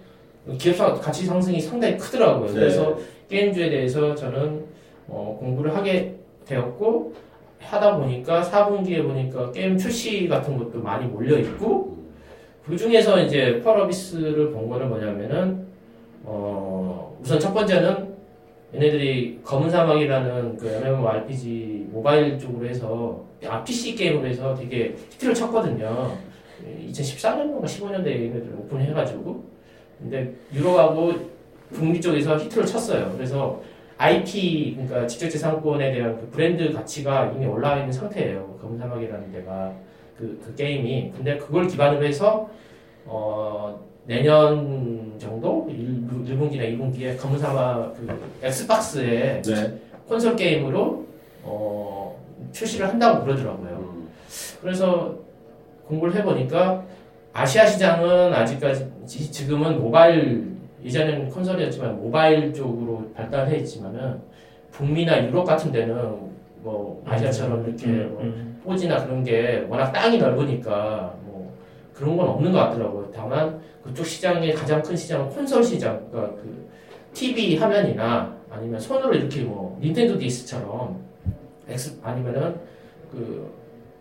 기업사 0.57 0.93
가치 0.93 1.25
상승이 1.25 1.59
상당히 1.59 1.97
크더라고요. 1.97 2.47
네. 2.47 2.53
그래서 2.53 2.97
게임주에 3.29 3.69
대해서 3.69 4.15
저는 4.15 4.65
어, 5.07 5.37
공부를 5.39 5.75
하게 5.75 6.15
되었고 6.45 7.13
하다 7.59 7.97
보니까 7.97 8.41
4분기에 8.41 9.03
보니까 9.03 9.51
게임 9.51 9.77
출시 9.77 10.27
같은 10.27 10.57
것도 10.57 10.81
많이 10.81 11.05
몰려 11.05 11.37
있고 11.39 11.97
그 12.65 12.77
중에서 12.77 13.19
이제 13.21 13.59
펄어비스를 13.61 14.51
본 14.51 14.69
거는 14.69 14.89
뭐냐면은 14.89 15.67
어, 16.23 17.17
우선 17.21 17.39
첫 17.39 17.53
번째는 17.53 18.09
얘네들이 18.73 19.39
검은 19.43 19.69
사막이라는 19.69 20.57
그 20.57 20.67
MMORPG 20.67 21.87
모바일 21.89 22.37
쪽으로 22.37 22.67
해서 22.67 23.25
아 23.47 23.63
PC 23.63 23.95
게임으로 23.95 24.27
해서 24.27 24.53
되게 24.53 24.95
히트를 25.11 25.33
쳤거든요. 25.33 26.15
2014년인가 26.87 27.63
15년대에 27.63 28.25
얘네들 28.25 28.53
오픈해가지고 28.59 29.43
근데 29.99 30.33
유럽하고 30.53 31.13
북미 31.71 31.99
쪽에서 32.01 32.37
히트를 32.37 32.65
쳤어요. 32.65 33.13
그래서 33.15 33.61
IP 33.97 34.75
그러니까 34.75 35.05
지적재산권에 35.05 35.91
대한 35.91 36.17
그 36.19 36.29
브랜드 36.29 36.71
가치가 36.71 37.31
이미 37.35 37.45
올라와 37.45 37.79
있는 37.79 37.91
상태예요. 37.91 38.57
검은 38.61 38.77
사막이라는 38.77 39.31
데가 39.31 39.73
그, 40.17 40.41
그 40.43 40.55
게임이 40.55 41.13
근데 41.15 41.37
그걸 41.37 41.67
기반으로 41.67 42.05
해서 42.05 42.49
어, 43.05 43.79
내년 44.05 45.15
정도 45.19 45.67
1, 45.69 46.07
1분기나 46.25 46.61
2분기에 46.61 47.19
검은 47.19 47.37
사막 47.37 47.93
그 47.95 48.07
엑스박스에 48.41 49.41
네. 49.41 49.79
콘솔 50.07 50.35
게임으로 50.35 51.05
어, 51.43 52.19
출시를 52.51 52.87
한다고 52.87 53.23
그러더라고요. 53.23 53.69
음. 53.69 54.09
그래서 54.61 55.15
공부를 55.87 56.15
해보니까 56.15 56.83
아시아 57.33 57.65
시장은 57.65 58.33
아직까지 58.33 58.98
지- 59.09 59.31
지금은 59.31 59.81
모바일 59.81 60.47
예전에는 60.83 61.29
콘솔이었지만 61.29 61.99
모바일 61.99 62.53
쪽으로 62.53 63.11
발달해 63.15 63.57
있지만은 63.57 64.19
북미나 64.71 65.25
유럽 65.27 65.43
같은 65.45 65.71
데는 65.71 65.95
뭐 66.61 67.01
아시아처럼 67.05 67.65
이렇게 67.67 67.87
뭐 67.87 68.21
음, 68.21 68.61
4G나 68.65 69.03
그런 69.03 69.23
게 69.23 69.65
워낙 69.67 69.91
땅이 69.91 70.19
넓으니까 70.19 71.15
뭐 71.23 71.51
그런 71.93 72.15
건 72.15 72.27
없는 72.29 72.51
것 72.51 72.59
같더라고요. 72.59 73.09
다만 73.13 73.59
그쪽 73.83 74.05
시장의 74.05 74.53
가장 74.53 74.81
큰 74.83 74.95
시장은 74.95 75.27
콘솔 75.29 75.63
시장, 75.63 76.07
그러니까 76.11 76.35
그 76.35 76.69
TV 77.13 77.57
화면이나 77.57 78.37
아니면 78.51 78.79
손으로 78.79 79.13
이렇게 79.15 79.41
뭐 79.41 79.77
닌텐도 79.81 80.19
DS처럼 80.19 80.99
엑스 81.67 81.99
아니면은 82.03 82.55
그, 83.11 83.51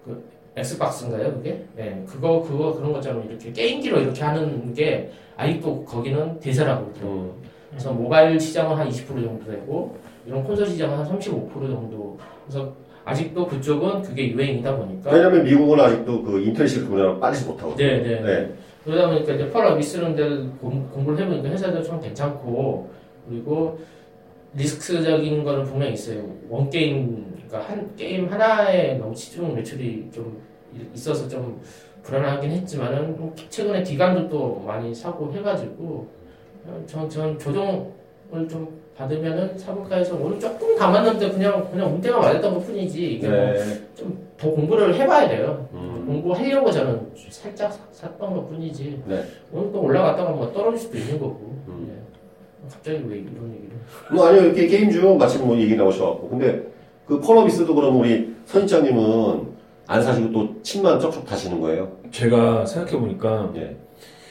그 0.05 0.23
엑스박스인가요 0.59 1.35
그게? 1.35 1.65
네, 1.77 2.03
그거 2.07 2.43
그거 2.43 2.75
그런 2.75 2.93
것처럼 2.93 3.27
이렇게 3.29 3.53
게임기로 3.53 4.01
이렇게 4.01 4.23
하는 4.23 4.73
게 4.75 5.11
아직도 5.37 5.85
거기는 5.85 6.39
대세라고 6.41 6.87
그러더라고요. 6.87 7.21
음. 7.21 7.33
그래서 7.71 7.93
모바일 7.93 8.39
시장은 8.41 8.77
한 8.77 8.89
20% 8.89 9.07
정도 9.07 9.45
되고 9.51 9.97
이런 10.27 10.43
콘솔 10.45 10.67
시장은 10.67 10.99
한 10.99 11.07
35% 11.19 11.53
정도. 11.53 12.19
그래서 12.47 12.73
아직도 13.05 13.47
그쪽은 13.47 14.03
그게 14.03 14.31
유행이다 14.31 14.77
보니까 14.77 15.11
왜냐면 15.13 15.45
미국은 15.45 15.81
아직도 15.81 16.23
그 16.23 16.41
인터넷식 16.43 16.89
분야로 16.89 17.19
빠지지 17.21 17.49
못하고. 17.49 17.75
네, 17.77 17.99
네. 18.03 18.21
네. 18.21 18.53
그러다 18.85 19.09
보니까 19.09 19.33
이제 19.35 19.49
펄 19.51 19.65
어비스는 19.67 20.15
데를 20.17 20.51
공- 20.61 20.89
공부를 20.91 21.19
해보니까 21.21 21.49
회사도 21.51 21.83
좀 21.83 22.01
괜찮고 22.01 22.91
그리고 23.29 23.79
리스크적인 24.55 25.45
거는 25.45 25.65
분명히 25.65 25.93
있어요. 25.93 26.25
원 26.49 26.71
게임 26.71 27.27
그러니까 27.49 27.71
한 27.71 27.95
게임 27.97 28.27
하나에 28.31 28.95
너무 28.95 29.15
치중 29.15 29.55
매출이 29.55 30.09
좀 30.13 30.41
있어서 30.95 31.29
좀 31.29 31.61
불안하긴 32.03 32.51
했지만은 32.51 33.17
뭐 33.19 33.35
최근에 33.51 33.83
기간도 33.83 34.29
또 34.29 34.63
많이 34.67 34.95
사고 34.95 35.33
해가지고 35.33 36.07
전, 36.87 37.09
전 37.09 37.39
조정을 37.39 38.49
좀 38.49 38.79
받으면은 38.97 39.51
해서 39.93 40.17
오늘 40.21 40.41
조금 40.41 40.77
담았는데 40.77 41.31
그냥 41.31 41.69
그냥 41.71 41.95
운대가 41.95 42.19
맞았던 42.19 42.55
것 42.55 42.67
뿐이지 42.67 43.15
이게 43.15 43.29
뭐 43.29 43.37
네. 43.37 43.59
더 44.37 44.51
공부를 44.51 44.95
해봐야 44.95 45.29
돼요. 45.29 45.69
음. 45.73 46.05
공부하려고 46.07 46.71
저는 46.71 47.09
살짝 47.31 47.73
사- 47.73 47.81
샀던 47.93 48.35
것 48.35 48.49
뿐이지. 48.49 49.03
네. 49.07 49.23
오늘 49.53 49.73
또 49.73 49.83
올라갔다가 49.83 50.31
뭐 50.31 50.53
떨어질 50.53 50.79
수도 50.79 50.97
있는 50.99 51.19
거고. 51.19 51.55
음. 51.69 51.87
네. 51.89 52.69
갑자기 52.71 52.97
왜 53.09 53.19
이런 53.19 53.53
얘기를? 53.55 53.77
뭐 54.13 54.27
아니요 54.27 54.43
이렇게 54.47 54.67
게임 54.67 54.91
중 54.91 55.17
마침 55.17 55.47
뭐 55.47 55.57
얘기 55.57 55.75
나오셔갖고 55.77 56.29
근데 56.29 56.63
그 57.07 57.21
펄어비스도 57.21 57.75
그럼 57.75 58.01
우리 58.01 58.35
선인장님은 58.47 59.58
안 59.89 60.03
사시고 60.03 60.31
또 60.31 60.63
침만 60.63 61.01
쩍쩍 61.01 61.25
다시는 61.25 61.61
거예요? 61.61 61.91
제가 62.11 62.65
생각해 62.67 62.99
보니까 62.99 63.51
예. 63.57 63.75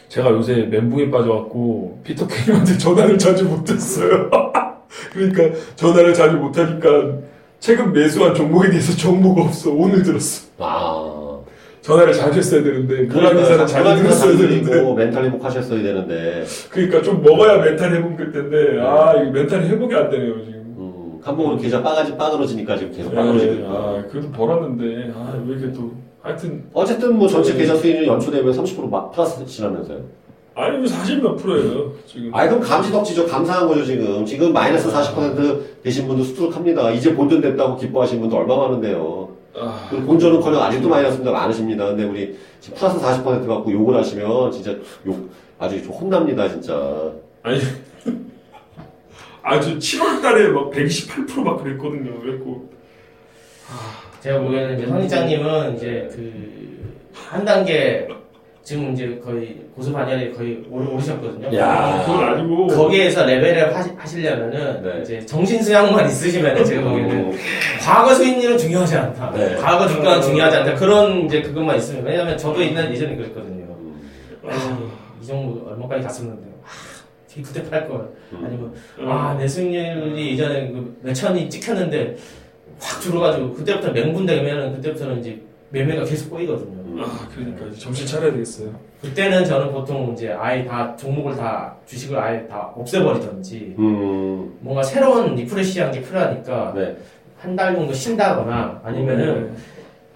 제가 0.08 0.30
요새 0.30 0.68
멘붕에 0.70 1.10
빠져갖고 1.10 2.00
피터 2.04 2.28
케이님한테 2.28 2.78
전화를 2.78 3.18
자주 3.18 3.44
못했어요. 3.46 4.30
그러니까 5.12 5.58
전화를 5.76 6.14
자주 6.14 6.38
못하니까 6.38 6.90
최근 7.60 7.92
매수한 7.92 8.36
종목에 8.36 8.70
대해서 8.70 8.96
정보가 8.96 9.42
없어. 9.42 9.72
오늘 9.72 10.04
들었어. 10.04 10.48
아. 10.60 11.40
전화를 11.82 12.14
자주 12.14 12.38
했어야 12.38 12.62
되는데 12.64 13.08
불안이사는 13.08 13.66
자주 13.66 14.04
들었어야 14.04 14.38
되는데 14.38 14.70
그리고 14.72 14.94
멘탈 14.94 15.26
회복하셨어야 15.26 15.82
되는데 15.82 16.46
그러니까 16.70 17.02
좀 17.02 17.24
먹어야 17.24 17.58
멘탈 17.64 17.94
회복 17.96 18.16
될 18.18 18.32
텐데 18.32 18.80
아 18.80 19.14
이거 19.16 19.32
멘탈 19.32 19.64
회복이 19.64 19.96
안 19.96 20.10
되네요 20.10 20.44
지금. 20.46 20.57
음, 21.28 21.30
한복으로 21.30 21.58
계좌 21.58 21.82
빠가지 21.84 22.16
빠들어지니까 22.16 22.78
지금 22.78 22.94
계속 22.96 23.14
네, 23.14 23.54
있고 23.54 23.68
아 23.70 24.04
그래도 24.10 24.32
벌었는데 24.32 25.12
아 25.16 25.38
왜 25.46 25.56
이렇게 25.58 25.74
또 25.74 25.92
하여튼 26.22 26.64
어쨌든 26.74 27.18
뭐 27.18 27.28
전체 27.28 27.54
네. 27.54 27.60
계좌 27.60 27.76
수익률 27.76 28.08
연초되면 28.08 28.54
30% 28.54 28.90
마- 28.90 29.10
플러스시라면서요. 29.12 30.00
아니 30.56 30.88
40 30.88 31.22
몇 31.22 31.36
프로예요 31.36 31.92
지금. 32.08 32.34
아이 32.34 32.48
그럼 32.48 32.62
감지덕지죠. 32.64 33.28
감사한 33.28 33.68
거죠 33.68 33.86
지금. 33.86 34.26
지금 34.26 34.52
마이너스 34.54 34.90
40% 34.92 35.84
되신 35.84 36.08
분도 36.08 36.24
수두룩합니다. 36.24 36.92
이제 36.92 37.14
본전 37.14 37.42
됐다고 37.42 37.76
기뻐하시는 37.78 38.22
분도 38.22 38.38
얼마 38.38 38.58
많은데요. 38.58 39.30
아, 39.60 39.88
그 39.90 40.02
본전은 40.04 40.42
커녕 40.42 40.62
아직도 40.64 40.90
마이너스입니다. 40.90 41.32
많으십니다. 41.32 41.86
근데 41.88 42.04
우리 42.06 42.36
지금 42.60 42.78
플러스 42.78 43.00
40% 43.00 43.48
갖고 43.48 43.72
욕을 43.72 43.96
하시면 43.96 44.52
진짜 44.52 44.72
욕 45.06 45.30
아주 45.60 45.82
좀 45.84 45.94
혼납니다 45.94 46.48
진짜. 46.50 47.12
아니 47.44 47.60
아주 49.48 49.77
7월 49.80 50.22
달에 50.22 50.50
막 50.50 50.70
128%막 50.72 51.63
그랬거든요. 51.63 52.20
그래갖고 52.20 52.70
제가 54.22 54.39
보기에는 54.39 54.77
이제 54.77 54.88
선희장님은 54.88 55.75
이제 55.77 56.10
그 56.12 56.58
한 57.30 57.44
단계 57.44 58.08
지금 58.63 58.94
이제 58.94 59.20
거의 59.24 59.58
고수 59.75 59.92
반열에 59.92 60.32
거의 60.32 60.63
오르- 60.70 60.88
오르셨거든요. 60.92 61.58
야. 61.58 62.04
그건 62.06 62.24
아니고 62.24 62.68
거기에서 62.68 63.25
레벨을 63.25 63.75
하시, 63.75 63.89
하시 63.98 64.22
려면은 64.22 64.82
네. 64.84 65.01
이제 65.01 65.25
정신 65.25 65.62
수양만 65.62 66.06
있으시면은 66.06 66.63
제가 66.63 66.82
보기에는 66.89 67.16
음, 67.18 67.38
과거 67.82 68.13
수익률은 68.13 68.58
중요하지 68.58 68.96
않다. 68.98 69.32
네. 69.32 69.56
과거 69.56 69.88
주가는 69.88 70.22
중요하지 70.22 70.58
않다. 70.58 70.75
그런 70.75 71.25
이제 71.25 71.42
그것만 71.42 71.77
있으면 71.77 72.06
왜냐면 72.06 72.38
저도 72.38 72.62
옛날 72.63 72.92
예전에 72.92 73.16
그랬거든요. 73.16 73.66
아니, 74.48 74.60
이 75.22 75.25
정도 75.25 75.68
얼마까지 75.70 76.04
갔었는데 76.04 76.47
아, 77.38 77.41
그때 77.44 77.70
팔 77.70 77.88
걸. 77.88 78.10
음. 78.34 78.44
아니면 78.46 78.74
음. 79.00 79.10
아내 79.10 79.48
수익률이 79.48 80.32
예전에 80.32 80.72
그 80.72 81.00
몇천이 81.03 81.50
찍혔는데 81.50 82.15
확 82.79 83.01
줄어가지고 83.01 83.53
그때부터 83.53 83.91
멘붕되면은 83.92 84.74
그때부터는 84.75 85.20
이제 85.20 85.41
매매가 85.70 86.06
계속 86.06 86.29
꼬이거든요. 86.29 87.03
아 87.03 87.27
그러니까 87.34 87.65
정신 87.77 88.06
차려야 88.06 88.32
되겠어요. 88.32 88.74
그때는 89.01 89.46
저는 89.46 89.72
보통 89.72 90.13
이제 90.13 90.32
아예 90.32 90.65
다 90.65 90.96
종목을 90.96 91.36
다 91.36 91.75
주식을 91.86 92.17
아예 92.17 92.48
다 92.48 92.72
없애버리던지 92.75 93.75
음, 93.77 94.58
뭔가 94.60 94.82
새로운 94.82 95.36
refresh한 95.36 95.92
게 95.91 96.01
필요하니까 96.01 96.74
네. 96.75 96.98
한달 97.38 97.75
정도 97.75 97.94
쉰다거나 97.94 98.82
아니면은 98.84 99.27
음. 99.27 99.58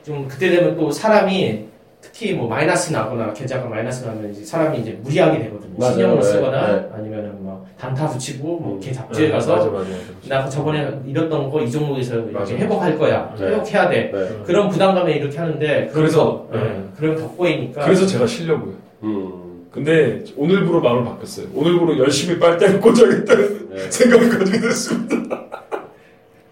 좀 0.03 0.27
그때 0.27 0.49
되면 0.49 0.75
또 0.75 0.89
사람이 0.89 1.70
특히 2.01 2.33
뭐 2.33 2.47
마이너스 2.49 2.91
나거나 2.91 3.31
계좌가 3.33 3.67
마이너스 3.69 4.03
나면 4.05 4.31
이제 4.31 4.43
사람이 4.43 4.79
이제 4.79 4.99
무리하게 5.03 5.39
되거든요. 5.43 5.73
맞아요. 5.77 5.93
신용을 5.93 6.15
네, 6.19 6.23
쓰거나 6.23 6.67
네. 6.75 6.89
아니면은 6.93 7.43
뭐 7.43 7.65
단타 7.79 8.07
붙이고 8.09 8.59
뭐 8.59 8.75
음. 8.75 8.79
개잡주에 8.79 9.27
네, 9.27 9.31
가서 9.33 9.55
맞아 9.55 9.65
맞아 9.69 9.89
맞아. 9.89 9.95
나 10.43 10.49
저번에 10.49 10.99
잃었던 11.05 11.49
거 11.49 11.61
이 11.61 11.69
종목에서 11.71 12.15
이렇게. 12.17 12.57
회복할 12.57 12.97
거야. 12.97 13.33
네. 13.39 13.45
회복해야 13.47 13.89
돼. 13.89 14.11
네. 14.13 14.29
그런 14.45 14.69
부담감에 14.69 15.13
이렇게 15.13 15.37
하는데 15.37 15.89
그래서, 15.93 16.47
네. 16.51 16.59
네. 16.59 16.83
그럼 16.97 17.17
더 17.17 17.27
꼬이니까 17.29 17.85
그래서 17.85 18.05
제가 18.07 18.25
쉬려고요. 18.25 18.73
음, 19.03 19.67
근데 19.71 20.23
오늘부로 20.35 20.81
마음을 20.81 21.05
바꿨어요. 21.05 21.47
오늘부로 21.53 21.97
열심히 21.99 22.39
빨대를 22.39 22.81
꽂아야겠다는 22.81 23.69
네. 23.75 23.77
생각을 23.91 24.29
가지게 24.39 24.59
됐습니다. 24.59 25.45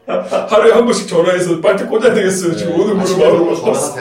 하루에 0.10 0.72
한 0.74 0.86
번씩 0.86 1.08
전화해서 1.08 1.62
빨대 1.62 1.86
꽂아야 1.86 2.14
되겠어요. 2.14 2.56
지금 2.56 2.98
네. 2.98 3.06
저녁으로 3.06 3.46
바꿨어요. 3.46 3.56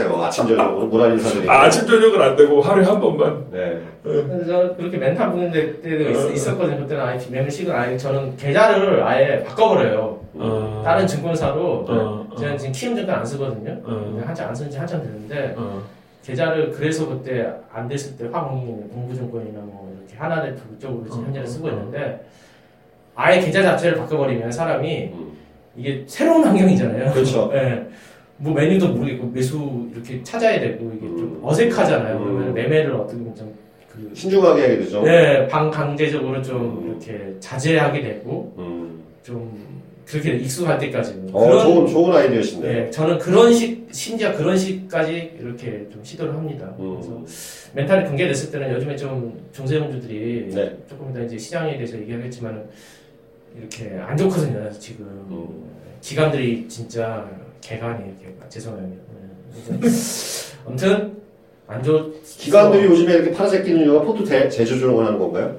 전화하세요. 0.08 0.22
아침 0.22 0.48
저녁으로 0.48 0.86
문화 0.86 1.06
인사드리고. 1.08 1.52
아, 1.52 1.62
아침 1.64 1.86
저녁은 1.86 2.22
안 2.22 2.34
되고 2.36 2.62
하루에 2.62 2.84
한 2.84 2.98
번만. 2.98 3.44
네. 3.52 3.82
그래서 4.02 4.46
저는 4.46 4.76
그렇게 4.78 4.96
멘탈 4.96 5.30
부는 5.30 5.50
데- 5.50 5.80
때도 5.82 6.04
어. 6.28 6.30
있, 6.32 6.48
었거든요 6.48 6.78
그때는 6.78 7.04
아예 7.04 7.18
매물식을 7.30 7.74
아예 7.74 7.96
저는 7.98 8.36
계좌를 8.38 9.02
아예 9.02 9.44
바꿔버려요. 9.44 10.20
어. 10.34 10.82
다른 10.82 11.06
증권사로 11.06 11.60
어, 11.60 12.26
어. 12.30 12.36
저는 12.38 12.56
지금 12.56 12.72
키움 12.72 12.96
증권 12.96 13.14
안 13.14 13.26
쓰거든요. 13.26 13.78
어. 13.84 14.22
한참 14.24 14.48
안쓴지 14.48 14.78
한참 14.78 15.02
됐는데 15.02 15.54
어. 15.58 15.82
계좌를 16.24 16.70
그래서 16.70 17.06
그때 17.06 17.50
안 17.70 17.86
됐을 17.86 18.16
때 18.16 18.28
화공이 18.32 18.64
공부증권이나 18.94 19.58
뭐 19.60 19.94
이렇게 19.98 20.16
하나네트 20.16 20.62
그쪽으로 20.70 21.04
지금 21.04 21.20
어, 21.20 21.26
현재는 21.26 21.46
쓰고 21.46 21.68
어. 21.68 21.70
있는데 21.72 22.26
아예 23.14 23.40
계좌 23.40 23.62
자체를 23.62 23.98
바꿔버리면 23.98 24.50
사람이 24.50 25.10
음. 25.12 25.38
이게 25.78 26.04
새로운 26.06 26.44
환경이잖아요. 26.44 27.12
그렇죠. 27.12 27.50
예. 27.54 27.82
뭐 28.36 28.52
메뉴도 28.52 28.88
모르겠고 28.88 29.28
매수 29.28 29.88
이렇게 29.92 30.22
찾아야 30.22 30.60
되고 30.60 30.92
이게 30.96 31.06
좀 31.06 31.20
음. 31.20 31.40
어색하잖아요. 31.42 32.16
음. 32.18 32.24
그러면 32.24 32.54
매매를 32.54 32.94
어떻게 32.94 33.18
보면 33.18 33.34
좀 33.34 33.68
그 33.98 34.14
신중하게 34.14 34.62
하게 34.62 34.78
되죠. 34.78 35.02
네, 35.02 35.46
방강제적으로 35.48 36.40
좀 36.40 36.78
음. 36.84 36.90
이렇게 36.90 37.34
자제하게 37.40 38.00
되고 38.02 38.54
음. 38.58 39.02
좀 39.24 39.66
그렇게 40.06 40.36
익숙할 40.36 40.78
때까지는 40.78 41.34
어, 41.34 41.60
좋은, 41.60 41.86
좋은 41.86 42.14
아이디어신데. 42.14 42.72
네, 42.72 42.90
저는 42.90 43.18
그런 43.18 43.52
식 43.52 43.88
심지어 43.90 44.34
그런 44.34 44.56
식까지 44.56 45.32
이렇게 45.40 45.86
좀 45.90 46.02
시도를 46.02 46.32
합니다. 46.32 46.72
음. 46.78 46.94
그래서 46.94 47.24
멘탈이 47.74 48.04
붕괴됐을 48.06 48.52
때는 48.52 48.74
요즘에 48.74 48.96
좀 48.96 49.38
중세형주들이 49.52 50.50
네. 50.54 50.76
조금 50.88 51.12
더 51.12 51.22
이제 51.22 51.36
시장에 51.36 51.72
대해서 51.76 51.98
얘기하겠지만은 51.98 52.64
이렇게 53.56 53.98
안 53.98 54.16
좋거든요. 54.16 54.70
지금 54.72 55.06
음. 55.30 55.68
기관들이 56.00 56.68
진짜 56.68 57.28
개간이 57.60 58.04
이렇게 58.08 58.34
죄송해요. 58.48 58.86
네. 58.86 59.88
아무튼 60.66 61.16
안 61.66 61.82
좋. 61.82 62.12
기관들이 62.22 62.84
요즘에 62.84 63.14
이렇게 63.14 63.32
파란색 63.32 63.64
끼는 63.64 63.82
이유가 63.82 64.02
포트 64.04 64.24
대, 64.24 64.48
재조정을 64.48 65.06
하는 65.06 65.18
건가요? 65.18 65.56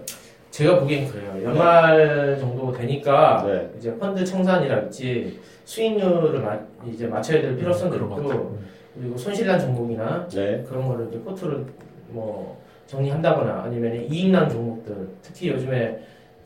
제가 0.52 0.80
보기엔 0.80 1.08
그래요. 1.08 1.44
연말 1.44 2.38
정도 2.40 2.72
되니까 2.72 3.44
네. 3.46 3.70
이제 3.78 3.96
펀드 3.98 4.26
청산이랄지 4.26 5.40
수익률을 5.66 6.40
마- 6.40 6.60
이제 6.92 7.06
맞춰야 7.08 7.42
될 7.42 7.56
필요성도 7.58 8.10
것 8.10 8.18
있고. 8.18 8.58
그리고 9.00 9.18
손실난 9.18 9.60
종목이나 9.60 10.28
네. 10.30 10.64
그런 10.68 10.88
거를 10.88 11.08
이제 11.10 11.20
포트를 11.20 11.66
뭐 12.10 12.60
정리한다거나 12.88 13.64
아니면 13.66 13.96
이익난 14.10 14.50
종목들 14.50 15.10
특히 15.22 15.50
요즘에 15.50 16.00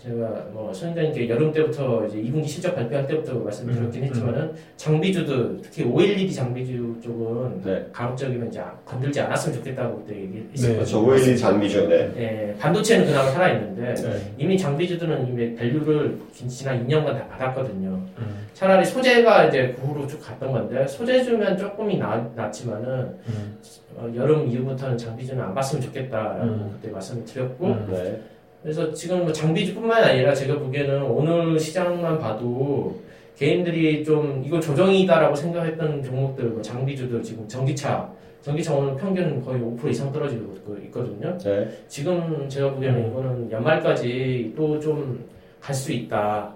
제가 0.03 0.47
뭐 0.51 0.73
선생님께 0.73 1.29
여름 1.29 1.53
때부터 1.53 2.05
이제 2.07 2.17
2분기 2.17 2.45
실적 2.45 2.75
발표할 2.75 3.07
때부터 3.07 3.35
말씀드렸긴 3.35 4.03
음, 4.03 4.07
했지만은 4.07 4.53
장비주들 4.75 5.59
특히 5.61 5.83
OLED 5.85 6.33
장비주 6.33 6.97
쪽은 7.01 7.61
네. 7.63 7.87
가급적이면 7.93 8.49
이제 8.49 8.61
건들지 8.83 9.21
않았으면 9.21 9.57
좋겠다고 9.59 10.03
그때 10.03 10.19
얘기했었거든요. 10.23 10.79
네. 10.79 10.85
저 10.85 10.99
OLED 10.99 11.37
장비죠. 11.37 11.87
네. 11.87 12.11
예, 12.17 12.55
반도체는 12.59 13.05
그나마 13.05 13.29
살아 13.29 13.53
있는데 13.53 13.93
네. 13.93 14.33
이미 14.37 14.57
장비주들은 14.57 15.25
이미 15.29 15.55
value를 15.55 16.19
긴- 16.33 16.49
지난 16.49 16.85
2년간 16.85 17.13
다 17.17 17.25
받았거든요. 17.29 17.89
음. 18.17 18.47
차라리 18.53 18.85
소재가 18.85 19.45
이제 19.45 19.73
구후로 19.79 20.05
쭉 20.07 20.19
갔던 20.19 20.51
건데 20.51 20.85
소재주면 20.85 21.57
조금이 21.57 21.97
나, 21.97 22.29
낫지만은 22.35 22.89
음. 23.27 23.57
어, 23.95 24.11
여름 24.15 24.49
이후부터는 24.49 24.97
장비주는 24.97 25.41
안 25.41 25.53
봤으면 25.55 25.81
좋겠다라고 25.81 26.43
음. 26.43 26.71
그때 26.73 26.91
말씀을 26.91 27.23
드렸고 27.23 27.67
음. 27.67 27.87
네. 27.89 28.21
그래서 28.63 28.91
지금 28.93 29.23
뭐 29.23 29.31
장비주뿐만 29.33 30.03
아니라 30.03 30.33
제가 30.33 30.57
보기에는 30.57 31.03
오늘 31.03 31.59
시장만 31.59 32.17
봐도 32.17 32.97
개인들이 33.37 34.03
좀 34.05 34.41
이거 34.45 34.59
조정이다라고 34.59 35.35
생각했던 35.35 36.01
종목들 36.03 36.45
뭐 36.45 36.61
장비주들 36.61 37.21
지금 37.21 37.45
전기차 37.47 38.09
전기차 38.41 38.73
오늘 38.73 38.95
평균 38.95 39.41
거의 39.43 39.59
5% 39.61 39.89
이상 39.89 40.11
떨어지고 40.11 40.53
있- 40.79 40.85
있거든요. 40.85 41.37
네. 41.39 41.69
지금 41.87 42.47
제가 42.49 42.71
보기에는 42.73 43.09
이거는 43.09 43.51
연말까지 43.51 44.53
또 44.55 44.79
좀 44.79 45.19
갈 45.61 45.73
수 45.73 45.93
있다. 45.93 46.53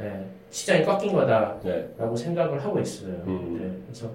예, 0.00 0.24
시장이 0.50 0.84
꺾인 0.84 1.12
거다라고 1.12 1.60
네. 1.64 2.16
생각을 2.16 2.62
하고 2.64 2.78
있어요. 2.78 3.10
음. 3.26 3.58
네, 3.60 3.82
그래서 3.86 4.08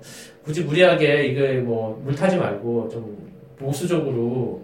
굳이 0.43 0.63
무리하게 0.63 1.25
이게 1.25 1.59
뭐 1.59 1.99
물타지 2.05 2.37
말고 2.37 2.87
좀 2.87 3.29
보수적으로 3.57 4.61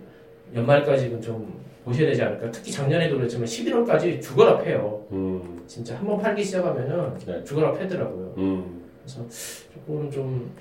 연말까지는 0.55 1.21
좀 1.21 1.53
보셔야 1.87 2.07
되지 2.07 2.21
않을까. 2.21 2.51
특히 2.51 2.71
작년에도 2.71 3.15
그랬지만 3.17 3.45
11월까지 3.47 4.21
죽어라 4.21 4.57
패요. 4.59 5.05
음. 5.11 5.61
진짜 5.67 5.95
한 5.97 6.05
번 6.05 6.17
팔기 6.19 6.43
시작하면은 6.43 7.13
네. 7.25 7.43
죽어라 7.45 7.71
패더라고요. 7.73 8.33
음. 8.37 8.81
조금 9.73 10.11
좀 10.11 10.51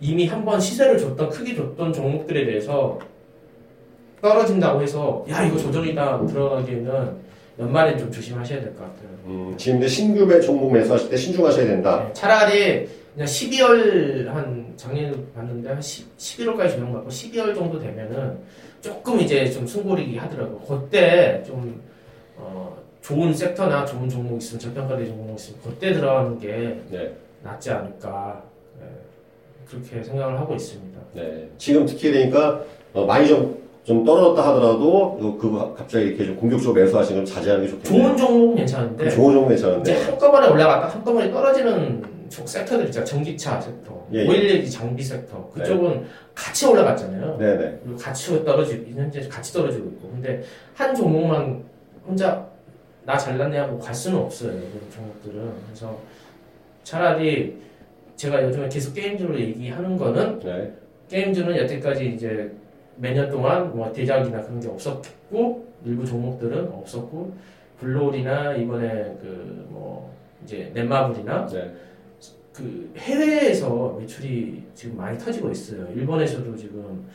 이미 0.00 0.26
한 0.26 0.44
번 0.44 0.58
시세를 0.60 0.98
줬던 0.98 1.28
크게 1.30 1.54
줬던 1.54 1.92
종목들에 1.92 2.44
대해서 2.46 2.98
떨어진다고 4.20 4.82
해서 4.82 5.24
야 5.30 5.44
이거 5.44 5.56
조정이다 5.56 6.26
들어가기에는 6.26 7.30
연말엔 7.58 7.98
좀 7.98 8.10
조심하셔야 8.10 8.60
될 8.60 8.74
것 8.74 8.80
같아요. 8.80 9.08
음. 9.26 9.54
지금 9.56 9.78
이제 9.78 9.88
신규 9.88 10.26
매 10.26 10.40
종목 10.40 10.72
매수하실 10.72 11.10
때 11.10 11.16
신중하셔야 11.16 11.66
된다. 11.66 12.04
네, 12.06 12.12
차라리 12.12 12.88
그냥 13.14 13.26
12월 13.26 14.26
한 14.26 14.72
작년에 14.76 15.12
봤는데 15.34 15.68
한 15.68 15.80
10, 15.82 16.16
11월까지 16.16 16.70
조정받고 16.70 17.08
12월 17.08 17.54
정도 17.54 17.78
되면은 17.78 18.38
조금 18.80 19.20
이제 19.20 19.50
좀 19.50 19.66
숨고르기 19.66 20.16
하더라고요. 20.16 20.60
그때 20.60 21.42
좀 21.46 21.82
어, 22.36 22.76
좋은 23.02 23.34
섹터나 23.34 23.84
좋은 23.84 24.08
종목 24.08 24.38
있으면 24.38 24.60
저평가된 24.60 25.06
종목 25.06 25.34
있으면 25.38 25.60
그때 25.62 25.92
들어가는 25.92 26.38
게 26.38 26.80
네. 26.90 27.14
낫지 27.42 27.70
않을까 27.70 28.42
네, 28.78 28.86
그렇게 29.68 30.02
생각을 30.02 30.38
하고 30.38 30.54
있습니다. 30.54 31.00
네. 31.14 31.48
지금 31.58 31.84
특히 31.86 32.12
되니까 32.12 32.62
어, 32.92 33.04
많이 33.04 33.26
좀, 33.26 33.58
좀 33.84 34.04
떨어졌다 34.04 34.48
하더라도 34.48 35.18
이거 35.20 35.36
그거 35.36 35.74
갑자기 35.74 36.06
이렇게 36.06 36.24
좀 36.26 36.36
공격적으로 36.36 36.80
매수하시는 36.80 37.24
걸 37.24 37.34
자제하는 37.34 37.64
게 37.66 37.70
좋겠네요. 37.72 38.02
좋은 38.02 38.16
종목은 38.16 38.54
괜찮은데 38.56 39.10
좋은 39.10 39.32
종목 39.34 39.48
괜찮은데. 39.48 40.04
한꺼번에 40.04 40.48
올라갔다 40.48 40.88
한꺼번에 40.88 41.30
떨어지는 41.30 42.19
쪽 42.30 42.48
섹터들 42.48 42.86
있잖아요. 42.86 43.04
전기차 43.04 43.60
섹터, 43.60 44.06
예, 44.12 44.20
예. 44.20 44.28
오일 44.28 44.70
장비 44.70 45.02
섹터 45.02 45.50
그쪽은 45.50 46.06
같이 46.34 46.66
올라갔잖아요. 46.66 47.36
네 47.38 47.56
네. 47.58 47.80
그리고 47.82 47.98
같이 47.98 48.42
떨어지고 48.44 48.90
현재 48.92 49.20
같이 49.28 49.52
떨어지고 49.52 49.88
있고 49.90 50.10
근데 50.10 50.42
한 50.74 50.94
종목만 50.94 51.62
혼자 52.06 52.48
나 53.04 53.18
잘났네 53.18 53.58
하고 53.58 53.78
갈 53.78 53.94
수는 53.94 54.18
없어요 54.18 54.52
그런 54.52 54.90
종목들은 54.94 55.52
그래서 55.66 55.98
차라리 56.84 57.60
제가 58.16 58.42
요즘에 58.44 58.68
계속 58.68 58.94
게임주로 58.94 59.38
얘기하는 59.38 59.96
거는 59.96 60.38
네. 60.40 60.72
게임주는 61.08 61.56
여태까지 61.56 62.14
이제 62.14 62.52
매년 62.96 63.28
동안 63.30 63.74
뭐 63.74 63.92
대작이나 63.92 64.42
그런 64.42 64.60
게 64.60 64.68
없었고 64.68 65.66
일부 65.84 66.06
종목들은 66.06 66.68
없었고 66.72 67.34
블롤이나 67.80 68.54
이번에 68.54 68.88
그 69.20 69.66
뭐 69.70 70.14
이제 70.44 70.70
넷마블이나 70.74 71.46
네. 71.46 71.70
그 72.60 72.92
해외에서 72.98 73.96
매출이 73.98 74.62
지금 74.74 74.96
많이 74.98 75.16
터지고 75.18 75.50
있어요. 75.50 75.86
일본에서도 75.94 76.54
지금 76.56 77.06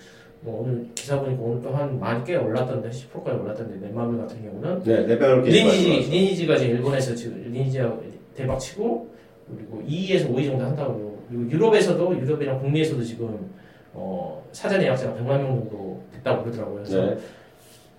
뭐 0.42 0.62
오늘 0.64 0.88
기사 0.96 1.20
보니까 1.20 1.42
오늘 1.44 1.62
또한 1.62 2.00
만 2.00 2.24
개 2.24 2.36
올랐던데 2.36 2.90
10%까지 2.90 3.38
올랐던데 3.40 3.86
넷마블 3.88 4.18
같은 4.18 4.42
경우는 4.44 4.84
네, 4.84 5.06
게임 5.44 5.68
리니지. 5.68 6.12
리니지가 6.12 6.58
지금 6.58 6.76
일본에서 6.78 7.14
지금 7.16 7.44
리니지가 7.52 7.98
대박 8.36 8.58
치고 8.60 9.08
그리고 9.56 9.84
2위에서 9.88 10.30
5위 10.34 10.46
정도 10.46 10.66
한다고 10.66 11.20
그리고 11.30 11.50
유럽에서도 11.52 12.20
유럽이랑 12.20 12.60
북미에서도 12.60 13.04
지금 13.04 13.52
어 13.94 14.44
사전 14.52 14.82
예약자가 14.82 15.16
100만 15.20 15.28
명 15.38 15.48
정도 15.62 16.02
됐다고 16.14 16.44
그러더라고요. 16.44 16.76
그래서 16.84 17.06
네. 17.06 17.18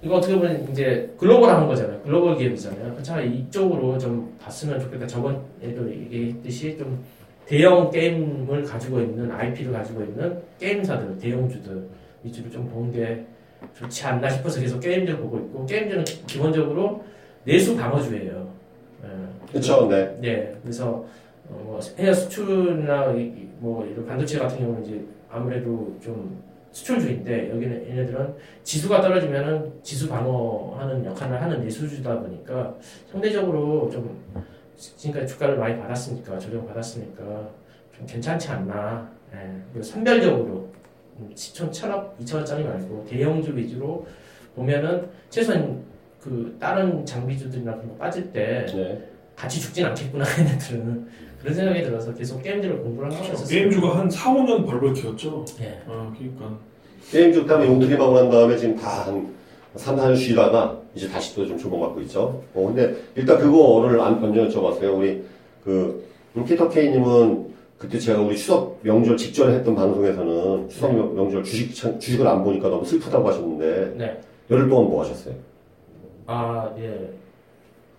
이거 0.03 0.17
어떻게 0.17 0.35
보면 0.37 0.69
이제 0.71 1.13
글로벌한 1.17 1.67
거잖아요. 1.67 2.01
글로벌 2.03 2.37
기업이잖아요. 2.37 3.03
차라리 3.03 3.35
이쪽으로 3.39 3.97
좀 3.99 4.37
봤으면 4.39 4.79
좋겠다. 4.81 5.07
저번에도 5.07 5.91
얘기했듯이 5.91 6.77
좀 6.77 7.03
대형 7.47 7.91
게임을 7.91 8.65
가지고 8.65 9.01
있는 9.01 9.31
IP를 9.31 9.73
가지고 9.73 10.03
있는 10.03 10.41
게임사들, 10.59 11.17
대형주들 11.19 11.89
위주로 12.25 12.51
좀본게 12.51 13.25
좋지 13.79 14.05
않나 14.07 14.29
싶어서 14.29 14.61
계속 14.61 14.81
게임주를 14.81 15.21
보고 15.21 15.39
있고 15.39 15.65
게임주는 15.65 16.05
기- 16.05 16.27
기본적으로 16.27 17.05
내수 17.45 17.77
방어주예요. 17.77 18.49
예. 19.05 19.09
그렇죠. 19.51 19.87
네. 19.89 20.17
네, 20.21 20.57
그래서 20.63 21.05
어, 21.49 21.63
뭐 21.65 21.81
해외 21.97 22.13
수출이나 22.13 23.13
이- 23.13 23.23
이- 23.23 23.49
뭐 23.61 23.87
이런 23.87 24.05
반도체 24.05 24.39
같은 24.39 24.59
경우는 24.59 24.85
이제 24.85 25.01
아무래도 25.31 25.97
좀 26.03 26.43
수출주인데 26.73 27.51
여기는 27.51 27.89
얘네들은 27.89 28.35
지수가 28.65 29.01
떨어지면은 29.01 29.73
지수 29.83 30.09
방어하는 30.09 31.05
역할을 31.07 31.41
하는 31.41 31.61
내수주다 31.63 32.21
보니까 32.21 32.75
상대적으로 33.11 33.89
좀 33.91 34.21
지금까지 34.77 35.27
주가를 35.27 35.57
많이 35.59 35.79
받았으니까 35.81 36.39
조정 36.39 36.67
받았으니까 36.67 37.23
좀 37.97 38.07
괜찮지 38.07 38.49
않나. 38.51 39.11
예. 39.35 39.83
선별적으로 39.83 40.69
음, 41.19 41.31
10천, 41.35 41.71
1천억, 41.71 42.17
2천원짜리 42.21 42.65
말고 42.65 43.07
대형주 43.09 43.57
위주로 43.57 44.07
보면은 44.55 45.09
최소한 45.31 45.83
그 46.21 46.57
다른 46.61 47.05
장비주들이나 47.05 47.73
그런 47.75 47.89
거 47.89 47.95
빠질 47.97 48.33
때 48.33 48.67
네. 48.69 49.09
같이 49.35 49.61
죽진 49.61 49.85
않겠구나 49.87 50.25
얘네들은 50.39 51.09
그런 51.41 51.55
생각이 51.55 51.83
들어서 51.83 52.13
계속 52.15 52.43
게임들을 52.43 52.83
공부를 52.83 53.13
하고 53.13 53.25
있었어요. 53.25 53.47
게임주가 53.47 53.99
한 53.99 54.11
4, 54.11 54.31
5년 54.35 54.67
벌벌 54.67 54.93
키웠죠. 54.95 55.45
예. 55.61 55.81
아, 55.87 56.13
그러니까. 56.17 56.59
게임 57.11 57.33
쭉 57.33 57.47
다음에 57.47 57.67
하고 57.67 58.15
난 58.21 58.31
다음에 58.31 58.57
지금 58.57 58.77
다 58.77 59.05
한 59.05 59.35
3, 59.77 59.97
4년 59.97 60.17
쉬다가 60.17 60.81
이제 60.97 61.07
다시 61.09 61.35
또 61.35 61.47
좀 61.47 61.59
주목받고 61.59 62.01
있죠. 62.03 62.43
어, 62.55 62.67
근데 62.75 62.97
일단 63.15 63.39
그거를 63.39 64.01
안, 64.01 64.19
먼저 64.21 64.49
여쭤봤어요. 64.49 64.97
우리 64.99 65.23
그, 65.63 66.05
피터 66.47 66.69
K님은 66.71 67.55
그때 67.79 67.99
제가 67.99 68.21
우리 68.23 68.35
추석 68.37 68.79
명절 68.83 69.17
직전에 69.19 69.57
했던 69.57 69.75
방송에서는 69.75 70.69
추석 70.71 70.95
명- 70.95 71.15
명절 71.15 71.45
주식, 71.45 71.75
참- 71.75 71.99
주식을 72.01 72.27
안 72.27 72.43
보니까 72.43 72.69
너무 72.71 72.85
슬프다고 72.87 73.29
하셨는데 73.29 73.95
네. 73.99 74.21
열흘 74.51 74.69
동안 74.71 74.89
뭐 74.89 75.03
하셨어요? 75.05 75.35
아, 76.27 76.71
예. 76.79 77.11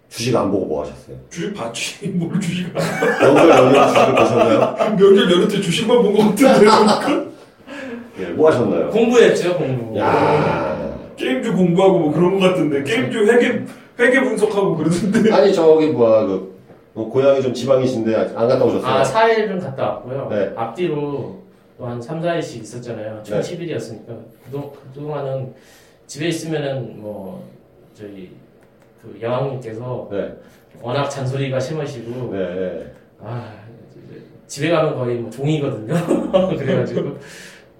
주식 0.10 0.36
안 0.36 0.50
보고 0.52 0.66
뭐 0.66 0.82
하셨어요? 0.84 1.16
주식 1.30 1.54
봤지. 1.54 2.08
뭘 2.18 2.40
주식 2.40 2.66
안 2.76 3.36
명절 3.36 3.50
연휴 3.50 3.74
주식을 3.86 4.16
보셨나요? 4.16 4.76
명절 4.98 5.32
연휴 5.32 5.48
때 5.48 5.62
주식만 5.62 6.02
본 6.02 6.14
것 6.16 6.20
같은데. 6.30 7.28
예, 8.20 8.26
뭐 8.30 8.50
하셨나요? 8.50 8.90
공부했죠, 8.90 9.56
공부. 9.58 10.00
야 10.00 10.77
게임주 11.18 11.54
공부하고 11.56 12.00
뭐 12.00 12.12
그런 12.14 12.40
것 12.40 12.48
같은데. 12.48 12.84
게임주 12.84 13.26
회계, 13.26 13.66
회계 14.00 14.22
분석하고 14.22 14.78
그러던데. 14.78 15.32
아니 15.34 15.54
저기 15.54 15.88
뭐야 15.88 16.26
그 16.26 16.58
뭐, 16.94 17.10
고향이 17.10 17.42
좀 17.42 17.54
지방이신데 17.54 18.16
안 18.16 18.48
갔다 18.48 18.64
오셨어요? 18.66 18.92
아, 18.92 19.04
4일은 19.04 19.62
갔다 19.62 19.84
왔고요. 19.84 20.30
네. 20.32 20.52
앞뒤로 20.56 21.44
또한 21.78 22.02
3, 22.02 22.22
4일씩 22.22 22.62
있었잖아요. 22.64 23.22
총 23.24 23.40
네. 23.40 23.42
10일이었으니까. 23.42 24.18
그동, 24.46 24.72
그동안은 24.72 25.54
집에 26.08 26.30
있으면은 26.30 27.00
뭐, 27.00 27.48
저희, 27.94 28.32
그 29.00 29.16
여왕님께서 29.22 30.10
네, 30.12 30.34
워낙 30.82 31.08
잔소리가 31.08 31.60
심하시고, 31.60 32.32
네, 32.34 32.56
네. 32.56 32.92
아, 33.22 33.54
집에 34.48 34.72
가면 34.72 34.96
거의 34.96 35.18
뭐 35.18 35.30
종이거든요. 35.30 35.94
그래가지고 36.58 37.18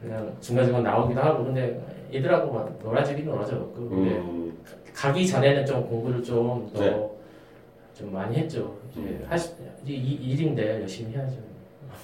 그냥 0.02 0.36
중간중간 0.42 0.84
나오기도 0.84 1.20
하고 1.20 1.46
근데 1.46 1.82
얘들하고 2.14 2.52
막 2.52 2.80
놀아주긴 2.84 3.26
놀아줬고 3.26 3.90
근데 3.90 4.18
음, 4.18 4.58
가기 4.94 5.28
전에는 5.28 5.66
좀 5.66 5.88
공부를 5.88 6.24
좀더좀 6.24 6.74
네. 6.84 8.06
많이 8.12 8.38
했죠. 8.38 8.76
이제 8.92 9.26
하시 9.28 9.52
이, 9.86 9.94
이 9.94 10.32
일인데 10.32 10.82
열심히 10.82 11.14
해야죠. 11.14 11.38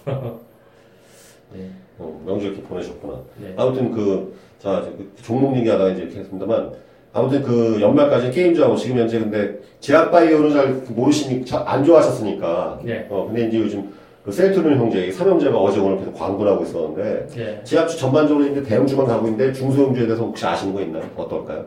네, 1.54 1.70
어, 2.00 2.22
명절 2.26 2.50
이렇게 2.50 2.64
보내셨구나. 2.64 3.22
네. 3.38 3.54
아무튼 3.56 3.92
그, 3.92 4.36
자, 4.60 4.82
저그 4.82 5.14
종목 5.22 5.56
얘기하다가 5.58 5.92
이제 5.92 6.04
이렇게 6.04 6.20
했습니다만, 6.20 6.74
아무튼 7.14 7.44
그 7.44 7.80
연말까지 7.80 8.32
게임즈하고 8.32 8.76
지금 8.76 8.98
현재 8.98 9.20
근데 9.20 9.60
제약바이오는 9.80 10.50
잘 10.52 10.74
모르시니까, 10.96 11.72
안 11.72 11.84
좋아하셨으니까, 11.84 12.82
네. 12.84 13.08
어, 13.10 13.28
근데 13.28 13.48
이제 13.48 13.60
요즘 13.60 13.94
그 14.24 14.32
셀트론 14.32 14.78
형제, 14.78 15.12
삼형제가 15.12 15.58
어제 15.58 15.80
오늘 15.80 16.00
계속 16.00 16.14
광고를 16.14 16.54
하고 16.54 16.64
있었는데, 16.64 17.28
네. 17.36 17.62
제약주 17.66 17.98
전반적으로 17.98 18.46
이제 18.46 18.64
대형주만 18.64 19.06
가고 19.06 19.28
있는데 19.28 19.52
중소형주에 19.52 20.06
대해서 20.06 20.24
혹시 20.24 20.46
아시는 20.46 20.74
거 20.74 20.82
있나요? 20.82 21.04
어떨까요? 21.18 21.66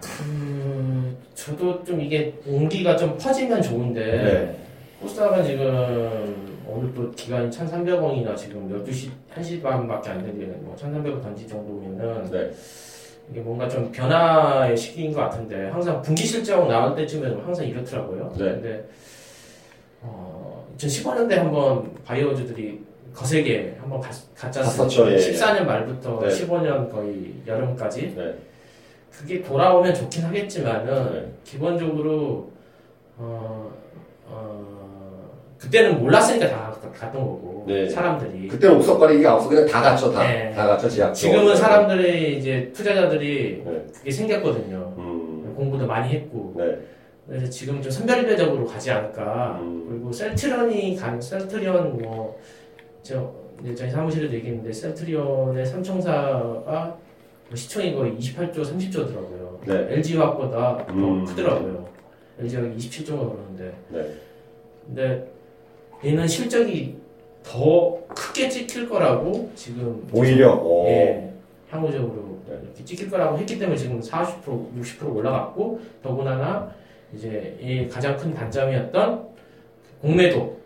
그 0.00 1.16
저도 1.34 1.84
좀 1.84 2.00
이게 2.00 2.34
온기가 2.46 2.96
좀 2.96 3.18
퍼지면 3.18 3.60
좋은데 3.60 4.00
네. 4.00 4.56
코스닥은 5.02 5.44
지금 5.44 6.56
오늘 6.66 6.92
또 6.94 7.10
기간이 7.12 7.50
1,300원이나 7.50 8.34
지금 8.34 8.68
12시 8.84 9.10
1시 9.34 9.62
반밖에 9.62 10.10
안 10.10 10.24
되게 10.24 10.46
뭐 10.46 10.74
1,300원 10.74 11.22
던지 11.22 11.46
정도면은 11.46 12.30
네. 12.30 12.50
이게 13.30 13.40
뭔가 13.40 13.68
좀 13.68 13.92
변화의 13.92 14.76
시기인 14.76 15.12
것 15.12 15.20
같은데 15.20 15.68
항상 15.68 16.00
분기 16.00 16.24
실적 16.24 16.66
나올 16.66 16.96
때쯤에는 16.96 17.40
항상 17.44 17.66
이렇더라고요. 17.66 18.32
네. 18.38 18.44
근데 18.44 18.88
어, 20.02 20.66
2015년대 20.78 21.34
한번 21.34 21.90
바이오주들이 22.04 22.80
거세게 23.12 23.76
한번 23.80 24.00
갔, 24.00 24.14
갔지 24.36 24.60
갔었죠, 24.60 25.04
않습니까? 25.04 25.10
예, 25.12 25.16
예. 25.16 25.32
14년 25.32 25.64
말부터 25.66 26.20
네. 26.22 26.28
15년 26.28 26.90
거의 26.90 27.32
여름까지 27.46 28.14
네. 28.16 28.34
그게 29.10 29.42
돌아오면 29.42 29.92
좋긴 29.94 30.24
하겠지만은 30.24 31.12
네. 31.12 31.32
기본적으로 31.42 32.50
어, 33.16 33.72
어, 34.26 35.30
그때는 35.58 35.98
몰랐으니까 36.00 36.48
다 36.48 36.70
갔- 36.80 36.92
갔던 37.00 37.20
거고 37.20 37.64
네. 37.66 37.88
사람들이 37.88 38.46
그때는 38.46 38.76
옥석거리기가 38.76 39.34
없어. 39.34 39.48
그냥 39.48 39.66
다 39.66 39.80
갔죠, 39.82 40.12
다. 40.12 40.22
네. 40.22 40.52
다 40.54 40.68
갔죠, 40.68 40.88
제약. 40.88 41.12
지금은 41.12 41.56
사람들이 41.56 42.38
이제 42.38 42.70
투자자들이 42.72 43.62
네. 43.66 43.86
그게 43.92 44.10
생겼거든요. 44.12 44.94
음, 44.96 45.52
공부도 45.56 45.86
많이 45.86 46.10
했고 46.14 46.54
네. 46.56 46.78
그래서 47.28 47.48
지금 47.50 47.80
좀 47.82 47.92
선별배적으로 47.92 48.64
가지 48.66 48.90
않을까. 48.90 49.58
음. 49.60 49.86
그리고 49.88 50.10
셀트리온이 50.10 50.96
간 50.96 51.20
셀트리온 51.20 51.98
뭐 52.02 52.38
저 53.08 53.32
이제 53.62 53.74
저희 53.74 53.90
사무실에도 53.90 54.34
얘기했는데 54.34 54.70
셀트리온의 54.70 55.64
삼총사가 55.64 56.96
뭐 57.48 57.56
시총이 57.56 57.94
거의 57.94 58.12
28조, 58.18 58.56
30조더라고요. 58.56 59.60
네. 59.66 59.94
LG 59.94 60.18
화학보다 60.18 60.86
음. 60.90 61.24
더 61.24 61.30
크더라고요. 61.30 61.88
LG가 62.38 62.62
27조가 62.62 63.18
그러는데. 63.32 63.74
네. 63.88 64.14
근데 64.86 65.32
얘는 66.04 66.28
실적이 66.28 66.98
더 67.42 67.98
크게 68.08 68.50
찍힐 68.50 68.86
거라고 68.86 69.50
지금 69.54 70.06
오히려, 70.12 70.52
어. 70.52 70.84
예, 70.86 71.32
향후적으로 71.70 72.40
네. 72.46 72.58
이렇게 72.62 72.84
찍힐 72.84 73.08
거라고 73.08 73.38
했기 73.38 73.58
때문에 73.58 73.76
지금 73.78 74.00
40% 74.00 74.44
60% 74.44 75.16
올라갔고 75.16 75.80
더군다나 76.02 76.74
이제 77.14 77.56
이 77.60 77.88
가장 77.88 78.16
큰 78.16 78.34
단점이었던 78.34 79.26
공매도 80.02 80.58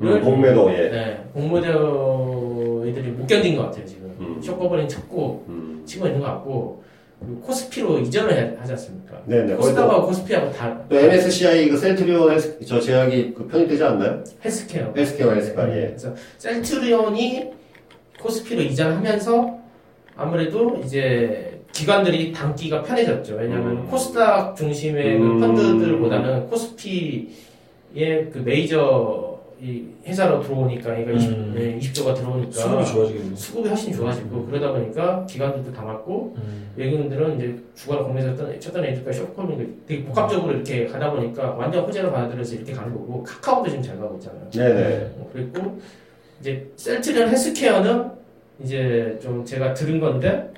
음, 0.00 0.20
공매도, 0.22 0.72
예. 0.72 0.88
네, 0.88 1.24
공매도 1.32 2.84
애들이 2.88 3.10
못 3.10 3.26
견딘 3.26 3.56
것 3.56 3.64
같아요 3.66 3.84
지금 3.84 4.14
음. 4.18 4.40
short 4.42 4.60
covering 4.60 4.88
쳤고 4.88 5.44
음. 5.48 5.82
치고 5.84 6.06
있는 6.06 6.20
것 6.20 6.26
같고 6.26 6.82
그 7.20 7.40
코스피로 7.40 7.98
이전을 8.00 8.32
해- 8.36 8.56
하지 8.58 8.72
않습니까? 8.72 9.18
네네. 9.24 9.54
코스닥하고 9.54 10.06
코스피하고 10.08 10.50
다 10.52 10.84
또 10.88 10.96
MSCI 10.98 11.68
그 11.70 11.76
셀트리온 11.78 12.30
헬스, 12.32 12.58
저 12.66 12.80
제약이 12.80 13.34
그 13.34 13.46
편입되지 13.46 13.82
않나요? 13.84 14.22
헬스케어. 14.44 14.92
헬스케어 14.96 15.32
헬스케어 15.32 15.68
예. 15.76 15.86
그래서 15.86 16.14
셀트리온이 16.38 17.50
코스피로 18.20 18.62
이전하면서 18.62 19.58
아무래도 20.16 20.76
이제 20.84 21.53
기관들이 21.74 22.32
담기가 22.32 22.82
편해졌죠. 22.82 23.34
왜냐하면 23.34 23.72
음. 23.72 23.86
코스닥 23.88 24.56
중심의 24.56 25.16
음. 25.16 25.40
그 25.40 25.46
펀드들보다는 25.46 26.46
코스피의 26.46 28.30
그 28.32 28.42
메이저 28.44 29.34
이 29.60 29.82
회사로 30.06 30.42
들어오니까 30.42 30.98
20, 30.98 31.30
음. 31.30 31.54
네, 31.56 31.76
20 31.78 31.94
조가 31.94 32.14
들어오니까 32.14 32.52
수급이 32.52 32.86
좋아지겠네. 32.86 33.36
수급이 33.36 33.68
훨씬 33.68 33.92
좋아지고 33.92 34.46
그러다 34.46 34.72
보니까 34.72 35.26
기관들도 35.26 35.72
담았고 35.72 36.34
음. 36.36 36.70
외국인들은 36.76 37.36
이제 37.36 37.56
주가를 37.74 38.04
공매도 38.04 38.36
쳤던, 38.60 38.84
애들까지 38.84 39.18
short 39.20 39.41
covering 39.41 39.76
되게 39.86 40.04
복합적으로 40.04 40.52
이렇게 40.52 40.86
가다 40.86 41.10
보니까 41.10 41.50
완전 41.52 41.84
호재로 41.84 42.12
받아들여서 42.12 42.56
이렇게 42.56 42.72
가는 42.72 42.92
거고 42.92 43.22
카카오도 43.22 43.70
지금 43.70 43.82
잘 43.82 43.98
가고 43.98 44.16
있잖아요. 44.16 44.50
네네. 44.50 45.14
어, 45.18 45.30
그리고 45.32 45.80
이제 46.40 46.70
셀트리온 46.76 47.28
헬스케어는 47.30 48.10
이제 48.62 49.18
좀 49.22 49.44
제가 49.44 49.72
들은 49.74 49.98
건데 49.98 50.52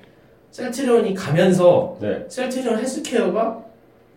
셀트리온이 0.56 1.12
가면서 1.12 1.98
네. 2.00 2.24
셀트리온 2.28 2.78
헬스케어가 2.78 3.62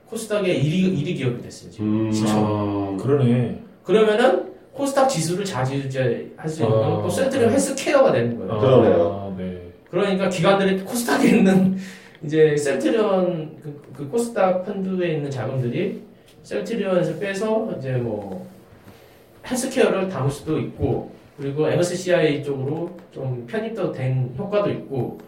코스닥의 0.06 0.64
1위, 0.64 0.98
1위 0.98 1.18
기업이 1.18 1.42
됐어요 1.42 1.70
지금. 1.70 2.10
음. 2.10 2.12
아, 2.28 2.98
그러네. 3.04 3.62
그러면은 3.84 4.54
코스닥 4.72 5.10
지수를 5.10 5.44
좌지우지할 5.44 6.48
수 6.48 6.64
있는 6.64 6.78
아. 6.78 7.02
또 7.04 7.10
셀트리온 7.10 7.52
헬스케어가 7.52 8.14
되는 8.14 8.38
거예요. 8.38 8.54
아, 8.54 8.58
그러네요. 8.58 9.36
네. 9.38 9.62
그러니까 9.92 10.30
기관들이 10.30 10.80
코스닥에 10.80 11.28
있는 11.28 11.78
이제 12.24 12.56
셀트리온 12.56 13.58
그, 13.62 13.82
그 13.94 14.08
코스닥 14.08 14.66
펀드에 14.66 15.16
있는 15.16 15.30
자금들이 15.30 16.02
셀트리온에서 16.44 17.20
빼서 17.20 17.76
이제 17.78 17.92
뭐 17.94 18.48
헬스케어를 19.46 20.08
담을 20.08 20.32
수도 20.32 20.58
있고 20.58 21.12
그리고 21.38 21.68
MSCI 21.68 22.44
쪽으로 22.46 22.98
좀 23.12 23.46
편입도 23.46 23.92
된 23.92 24.34
효과도 24.38 24.70
있고 24.70 25.20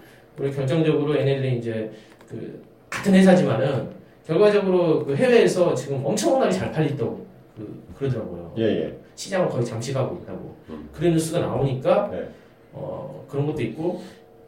그리고 0.42 0.56
결정적으로 0.56 1.18
얘네들이 1.18 1.60
이제 1.60 1.92
그 2.28 2.64
같은 2.90 3.14
회사지만은 3.14 3.90
결과적으로 4.26 5.06
그 5.06 5.16
해외에서 5.16 5.74
지금 5.76 6.04
엄청나게 6.04 6.52
잘 6.52 6.72
팔린다고 6.72 7.26
그 7.56 7.84
그러더라고요. 7.98 8.54
예, 8.58 8.64
예. 8.64 8.98
시장을 9.16 9.50
거의 9.50 9.64
잠식하고 9.64 10.18
있다고 10.18 10.56
음. 10.70 10.90
그런 10.94 11.12
뉴스가 11.14 11.40
나오니까 11.40 12.10
네. 12.12 12.28
어, 12.74 13.26
그런 13.30 13.46
것도 13.46 13.62
있고 13.62 14.02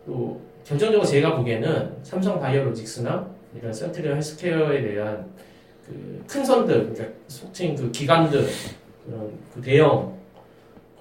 또 0.05 0.41
결정적으로 0.65 1.05
제가 1.05 1.35
보기에는 1.37 1.97
삼성 2.01 2.39
바이오로직스나 2.39 3.27
이런 3.55 3.71
셀트리온 3.71 4.15
헬스케어에 4.15 4.81
대한 4.81 5.27
그 5.85 6.23
큰 6.27 6.43
선들 6.43 6.93
그러니까 6.93 7.19
속칭 7.27 7.75
그 7.75 7.91
기관들 7.91 8.47
그런 9.05 9.31
그 9.53 9.61
대형 9.61 10.17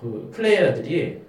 그 0.01 0.31
플레이어들이 0.35 1.21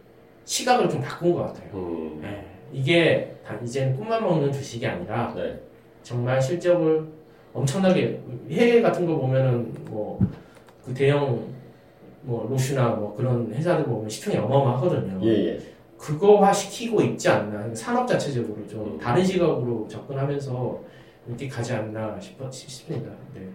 시각을 0.46 0.90
좀 0.90 1.00
바꾼 1.00 1.34
것 1.34 1.44
같아요. 1.44 1.70
음. 1.74 2.22
예, 2.24 2.46
이게 2.74 3.33
단 3.46 3.64
이제는 3.64 3.96
꿈만 3.96 4.24
먹는 4.24 4.52
주식이 4.52 4.86
아니라 4.86 5.34
네. 5.36 5.60
정말 6.02 6.42
실적을 6.42 7.06
엄청나게 7.54 8.22
해외 8.50 8.82
같은 8.82 9.06
거 9.06 9.16
보면은 9.18 9.74
뭐 9.86 10.20
그 10.86 10.94
대형 10.94 11.48
뭐 12.22 12.48
로슈나 12.50 12.90
뭐 12.90 13.16
그런 13.16 13.52
회사들 13.54 13.86
보면 13.86 14.10
시총이 14.10 14.38
어마어마하거든요. 14.38 15.20
예, 15.26 15.48
예. 15.48 15.60
그거화 15.98 16.52
시키고 16.52 17.02
있지 17.02 17.30
않나 17.30 17.74
산업 17.74 18.08
자체적으로 18.08 18.68
좀 18.68 18.94
음. 18.94 19.00
다른 19.00 19.24
시각으로 19.24 19.88
접근하면서 19.88 20.82
이렇게 21.28 21.48
가지 21.48 21.74
않나 21.74 22.20
싶어 22.20 22.50
싶습니다. 22.52 23.10
네. 23.34 23.48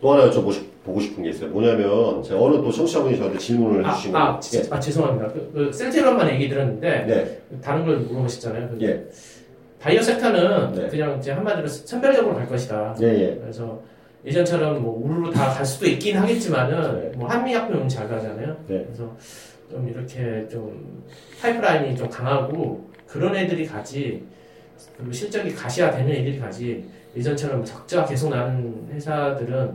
또 0.00 0.12
하나 0.12 0.30
여쭤보고 0.30 0.52
보고 0.84 1.00
싶은 1.00 1.22
게 1.22 1.30
있어요. 1.30 1.50
뭐냐면, 1.50 2.22
제가 2.22 2.40
어느 2.40 2.56
또 2.56 2.70
청취자분이 2.70 3.16
저한테 3.16 3.38
질문을 3.38 3.84
아, 3.84 3.90
해주신 3.90 4.14
아, 4.14 4.34
거. 4.34 4.40
지- 4.40 4.62
아, 4.70 4.78
죄송합니다. 4.78 5.28
그, 5.32 5.50
그 5.52 5.72
셀트리온만 5.72 6.30
얘기 6.34 6.48
들었는데 6.48 7.04
네. 7.06 7.40
다른 7.60 7.84
걸 7.84 7.96
물어보셨잖아요. 7.98 8.68
그 8.68 8.78
예. 8.82 9.04
바이오 9.80 10.00
섹터는 10.00 10.72
네. 10.74 10.88
그냥 10.88 11.18
이제 11.18 11.32
한마디로 11.32 11.66
선별적으로 11.66 12.34
갈 12.34 12.48
것이다. 12.48 12.96
예, 13.02 13.06
예. 13.06 13.38
그래서 13.40 13.80
예전처럼 14.24 14.82
뭐 14.82 15.00
우르르 15.04 15.32
다 15.32 15.50
갈 15.54 15.64
수도 15.64 15.86
있긴 15.86 16.16
하겠지만은 16.18 17.00
네. 17.12 17.16
뭐 17.16 17.28
한미약품은 17.28 17.88
잘 17.88 18.08
가잖아요. 18.08 18.56
네. 18.68 18.84
그래서 18.84 19.16
좀 19.70 19.88
이렇게 19.88 20.46
좀 20.48 21.04
파이프라인이 21.40 21.96
좀 21.96 22.08
강하고 22.08 22.88
그런 23.06 23.34
애들이 23.36 23.66
가지 23.66 24.24
그리고 24.96 25.12
실적이 25.12 25.52
가시화되는 25.54 26.10
애들이 26.10 26.38
가지 26.38 26.84
예전처럼 27.16 27.64
적자가 27.64 28.06
계속 28.06 28.30
나는 28.30 28.88
회사들은 28.92 29.74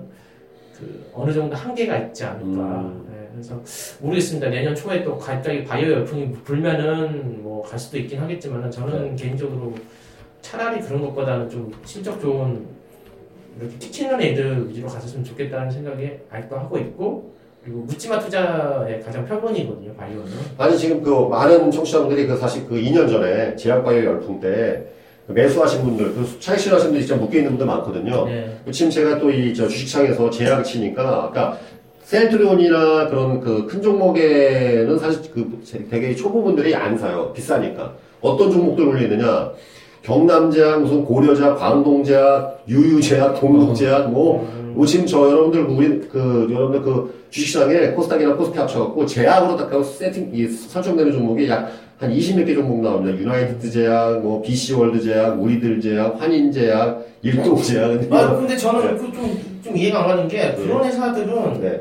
그 0.77 1.12
어느 1.13 1.32
정도 1.34 1.56
한계가 1.56 1.97
있지 1.97 2.23
않을까. 2.23 2.62
음. 2.82 3.08
네, 3.12 3.27
그래서 3.32 3.62
모르겠습니다. 3.99 4.49
내년 4.49 4.75
초에 4.75 5.04
또 5.04 5.17
갑자기 5.17 5.63
바이오 5.63 5.91
열풍이 5.91 6.32
불면은 6.43 7.41
뭐 7.43 7.51
갈 7.62 7.80
수도 7.80 7.97
있긴 7.97 8.19
하겠지만은 8.19 8.69
저는 8.71 9.15
개인적으로 9.15 9.73
차라리 10.41 10.82
그런 10.82 11.01
것보다는 11.01 11.49
좀 11.49 11.71
실적 11.86 12.19
좋은 12.19 12.65
이렇게 13.60 13.77
튀키는 13.77 14.19
애들 14.21 14.67
위주로 14.69 14.88
갔으면 14.88 15.23
좋겠다는 15.23 15.69
생각이 15.71 16.10
아직도 16.30 16.58
하고 16.58 16.77
있고 16.80 17.32
그리고 17.63 17.82
묻지마 17.82 18.19
투자의 18.19 19.01
가장 19.01 19.25
표본이거든요 19.25 19.93
바이오는 19.93 20.32
아니, 20.58 20.77
지금 20.77 21.01
그 21.04 21.12
많은 21.30 21.69
청취자분들이 21.69 22.25
그 22.25 22.36
사실 22.36 22.65
그 22.65 22.75
2년 22.75 23.08
전에 23.08 23.56
제약바이오 23.56 24.04
열풍 24.04 24.39
때그 24.39 24.91
매수하신 25.34 25.84
분들, 25.84 26.13
그 26.13 26.39
차익 26.39 26.60
실 26.60 26.74
하신 26.74 26.88
분들이 26.88 27.06
진짜 27.06 27.20
묶여있는 27.22 27.52
분들 27.52 27.65
많거든요. 27.65 28.26
네. 28.26 28.58
지금 28.72 28.91
제가 28.91 29.20
또 29.20 29.30
이 29.32 29.54
저 29.54 29.67
주식창에서 29.67 30.30
제약을 30.30 30.63
치니까, 30.63 31.26
아까 31.30 31.58
셀트리온이나 32.04 33.08
그런 33.10 33.39
그 33.39 33.65
큰 33.67 33.82
종목에는 33.82 35.00
사실 35.00 35.22
그 35.34 35.63
되게 35.89 36.13
초보분들이 36.15 36.76
안 36.76 36.98
사요. 36.98 37.32
비싸니까. 37.34 37.94
어떤 38.22 38.52
종목들 38.52 38.86
올리느냐. 38.88 39.52
경남제약, 40.04 40.82
무슨 40.82 41.06
고려제약, 41.06 41.60
광동제약, 41.60 42.63
유유제약, 42.67 43.39
동국제약, 43.39 44.12
뭐, 44.12 44.48
뭐 44.74 44.86
지금 44.86 45.06
저 45.06 45.30
여러분들 45.30 45.62
우리 45.65 46.02
그 46.10 46.48
여러분들 46.52 46.82
그 46.82 47.21
주식시장에 47.32 47.91
코스닥이나 47.91 48.36
코스피 48.36 48.60
합쳐갖고 48.60 49.06
제약으로 49.06 49.58
딱 49.58 49.72
하고 49.72 49.84
세팅 49.84 50.30
이 50.34 50.48
설정되는 50.48 51.12
종목이 51.12 51.50
약 51.50 51.72
한 52.02 52.12
20몇 52.12 52.48
개 52.48 52.56
종목 52.56 52.82
나옵니다. 52.82 53.15
유나이티드 53.15 53.70
제약, 53.70 54.22
뭐 54.22 54.41
BC 54.41 54.74
월드 54.74 55.00
제약, 55.00 55.39
우리들 55.39 55.80
제약, 55.80 56.20
환인 56.20 56.52
제약, 56.52 57.06
일동 57.22 57.56
제약. 57.62 57.91
아 58.12 58.36
근데 58.36 58.58
저는 58.58 58.98
그좀좀 58.98 59.78
이해가 59.78 60.02
안 60.02 60.08
가는 60.08 60.28
게 60.28 60.56
그런 60.56 60.84
회사들은 60.84 61.62
네, 61.62 61.80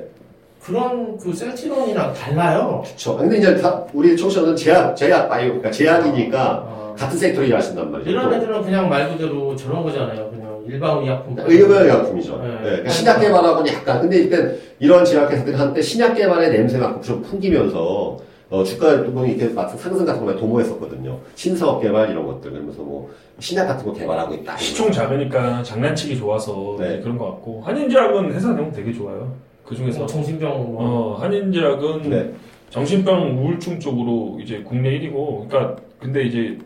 그런 0.62 1.16
그 1.16 1.32
셀트리온이랑 1.32 2.12
달라요 2.12 2.82
그렇죠. 2.84 3.16
근데 3.16 3.38
이제 3.38 3.56
다 3.56 3.82
우리 3.94 4.14
청취자는 4.14 4.54
제약, 4.54 4.94
제약 4.94 5.30
바이오, 5.30 5.46
그러니까 5.48 5.70
제약이니까 5.70 6.64
어, 6.66 6.94
같은 6.98 7.18
섹터로 7.18 7.48
아신단 7.48 7.90
말이죠. 7.90 8.10
이런 8.10 8.34
애들은 8.34 8.60
그냥 8.60 8.90
말 8.90 9.08
그대로 9.08 9.56
저런 9.56 9.82
거잖아요 9.82 10.30
일반 10.70 10.98
의약품 10.98 11.36
의료약품이죠. 11.38 12.38
네. 12.38 12.48
네, 12.48 12.62
그러니까 12.62 12.90
신약 12.90 13.20
개발하고는 13.20 13.72
약간 13.72 14.00
근데 14.00 14.16
일단 14.18 14.56
이런 14.78 15.04
제약회사들이 15.04 15.56
한때 15.56 15.82
신약 15.82 16.14
개발의 16.14 16.50
냄새가 16.50 17.00
좀 17.00 17.22
풍기면서 17.22 18.18
어, 18.50 18.64
주가 18.64 19.02
보면 19.04 19.26
이렇게 19.28 19.52
막 19.52 19.68
상승 19.70 20.04
같은 20.04 20.20
거 20.20 20.26
많이 20.26 20.40
도모했었거든요. 20.40 21.18
신사업 21.34 21.82
개발 21.82 22.10
이런 22.10 22.26
것들 22.26 22.50
그러면서 22.50 22.82
뭐 22.82 23.10
신약 23.38 23.66
같은 23.68 23.84
거 23.84 23.92
개발하고 23.92 24.34
있다. 24.34 24.56
시총 24.56 24.90
작으니까 24.90 25.62
장난치기 25.62 26.16
좋아서 26.18 26.76
네. 26.78 27.00
그런 27.00 27.16
것 27.16 27.26
같고 27.26 27.62
한인제약은 27.62 28.32
회사 28.32 28.52
내용 28.52 28.72
되게 28.72 28.92
좋아요. 28.92 29.32
그 29.64 29.76
중에서 29.76 30.00
뭐 30.00 30.06
정신병 30.06 30.50
뭐 30.50 30.82
어, 30.82 31.14
한인제약은 31.20 32.10
네. 32.10 32.32
정신병 32.70 33.38
우울증 33.38 33.78
쪽으로 33.80 34.38
이제 34.40 34.62
국내 34.64 34.98
1위고, 34.98 35.48
그러니까 35.48 35.76
근데 35.98 36.22
이제 36.22 36.56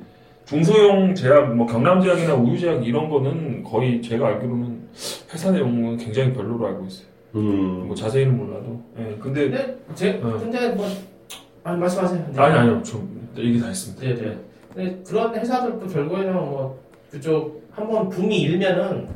중소형 0.45 1.15
제약, 1.15 1.55
뭐 1.55 1.67
경남 1.67 2.01
제약이나 2.03 2.35
우유 2.35 2.59
제약 2.59 2.87
이런 2.87 3.09
거는 3.09 3.63
거의 3.63 4.03
제가 4.03 4.27
알기로는 4.29 4.89
회사 5.33 5.51
내용은 5.51 5.97
굉장히 5.97 6.33
별로로 6.33 6.67
알고 6.67 6.85
있어요. 6.85 7.07
음. 7.35 7.87
뭐 7.87 7.97
자세히는 7.97 8.37
몰라도. 8.37 8.81
예, 8.99 9.17
근데 9.19 9.49
근데 9.51 9.79
제 9.95 10.21
어. 10.23 10.39
근데 10.39 10.69
뭐 10.71 10.87
아니 11.65 11.81
말씀하세요 11.81 12.27
네. 12.33 12.41
아니 12.41 12.59
아니요, 12.59 12.83
좀 12.83 13.29
얘기 13.37 13.59
다 13.59 13.69
했습니다. 13.69 14.03
네네. 14.03 14.39
근데 14.75 15.03
그런 15.07 15.35
회사들도 15.35 15.87
결국에는 15.87 16.33
뭐 16.35 16.79
그쪽 17.11 17.65
한번 17.73 18.09
붐이 18.09 18.43
일면은 18.43 19.09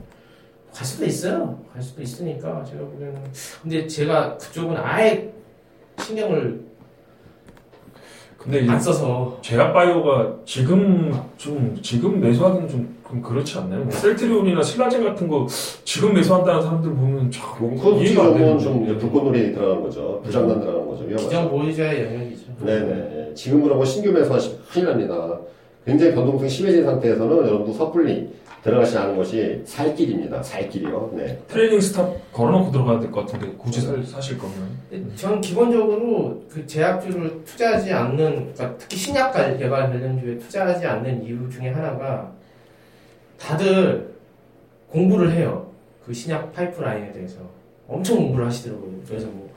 갈 0.72 0.86
수도 0.86 1.04
있어요. 1.04 1.62
갈 1.72 1.82
수도 1.82 2.02
있으니까 2.02 2.64
제가 2.64 2.82
보기에는 2.84 3.22
근데 3.62 3.86
제가 3.86 4.36
그쪽은 4.38 4.76
아예 4.78 5.32
신경을 6.00 6.67
근데 8.38 8.61
이제 8.61 8.70
안 8.70 8.79
써서 8.79 9.37
제약바이오가 9.42 10.37
지금 10.44 11.12
좀 11.37 11.77
지금 11.83 12.20
매수하기는 12.20 12.68
좀, 12.68 12.96
좀 13.09 13.20
그렇지 13.20 13.59
않나요? 13.59 13.83
뭐 13.83 13.90
셀트리온이나 13.90 14.62
신라젠 14.62 15.03
같은 15.05 15.27
거 15.29 15.46
지금 15.85 16.14
매수한다는 16.14 16.62
사람들 16.62 16.90
보면 16.90 17.31
참 17.33 17.74
그건 17.77 17.96
이해가 17.96 18.27
안 18.27 18.35
되는데. 18.35 18.62
좀 18.62 18.85
이제 18.85 18.96
불꽃놀이 18.96 19.53
들어가는 19.53 19.83
거죠. 19.83 20.20
불장난 20.24 20.61
들어가는 20.61 20.87
거죠. 20.87 21.03
위험하죠. 21.05 21.29
기존 21.28 21.50
보유자의 21.51 22.05
영역이죠. 22.05 22.44
네네. 22.64 23.35
지금으로 23.35 23.74
뭐 23.74 23.85
신규 23.85 24.12
매수하시면 24.12 24.59
큰일 24.70 24.87
납니다. 24.87 25.38
굉장히 25.85 26.14
변동성이 26.14 26.48
심해진 26.48 26.85
상태에서는 26.85 27.37
여러분도 27.38 27.72
섣불리 27.72 28.29
들어가지 28.62 28.99
않은 28.99 29.16
것이 29.16 29.62
살 29.64 29.94
길입니다. 29.94 30.42
살 30.42 30.68
길이요. 30.68 31.12
네. 31.14 31.38
trailing 31.48 31.81
stop 31.81 32.33
걸어놓고 32.33 32.73
들어가야 32.73 32.99
될 33.01 33.11
것 33.11 33.25
같은데 33.27 33.55
굳이 33.57 33.81
사, 33.81 33.94
사실 34.05 34.37
거면 34.38 34.55
근데 34.90 35.14
저는 35.16 35.40
기본적으로 35.40 36.42
그 36.51 36.66
제약주를 36.66 37.44
투자하지 37.44 37.92
않는, 37.92 38.53
그러니까 38.55 38.77
특히 38.79 38.97
신약 38.97 39.33
개발 39.59 39.88
관련주에 39.90 40.38
투자하지 40.38 40.87
않는 40.87 41.23
이유 41.25 41.49
중에 41.51 41.68
하나가 41.71 42.33
다들 43.38 44.14
공부를 44.90 45.33
해요. 45.33 45.71
그 46.05 46.12
신약 46.12 46.53
파이프라인에 46.53 47.12
대해서 47.12 47.37
엄청 47.87 48.16
공부를 48.16 48.47
하시더라고요. 48.47 48.90
그래서 49.07 49.27
뭐, 49.29 49.49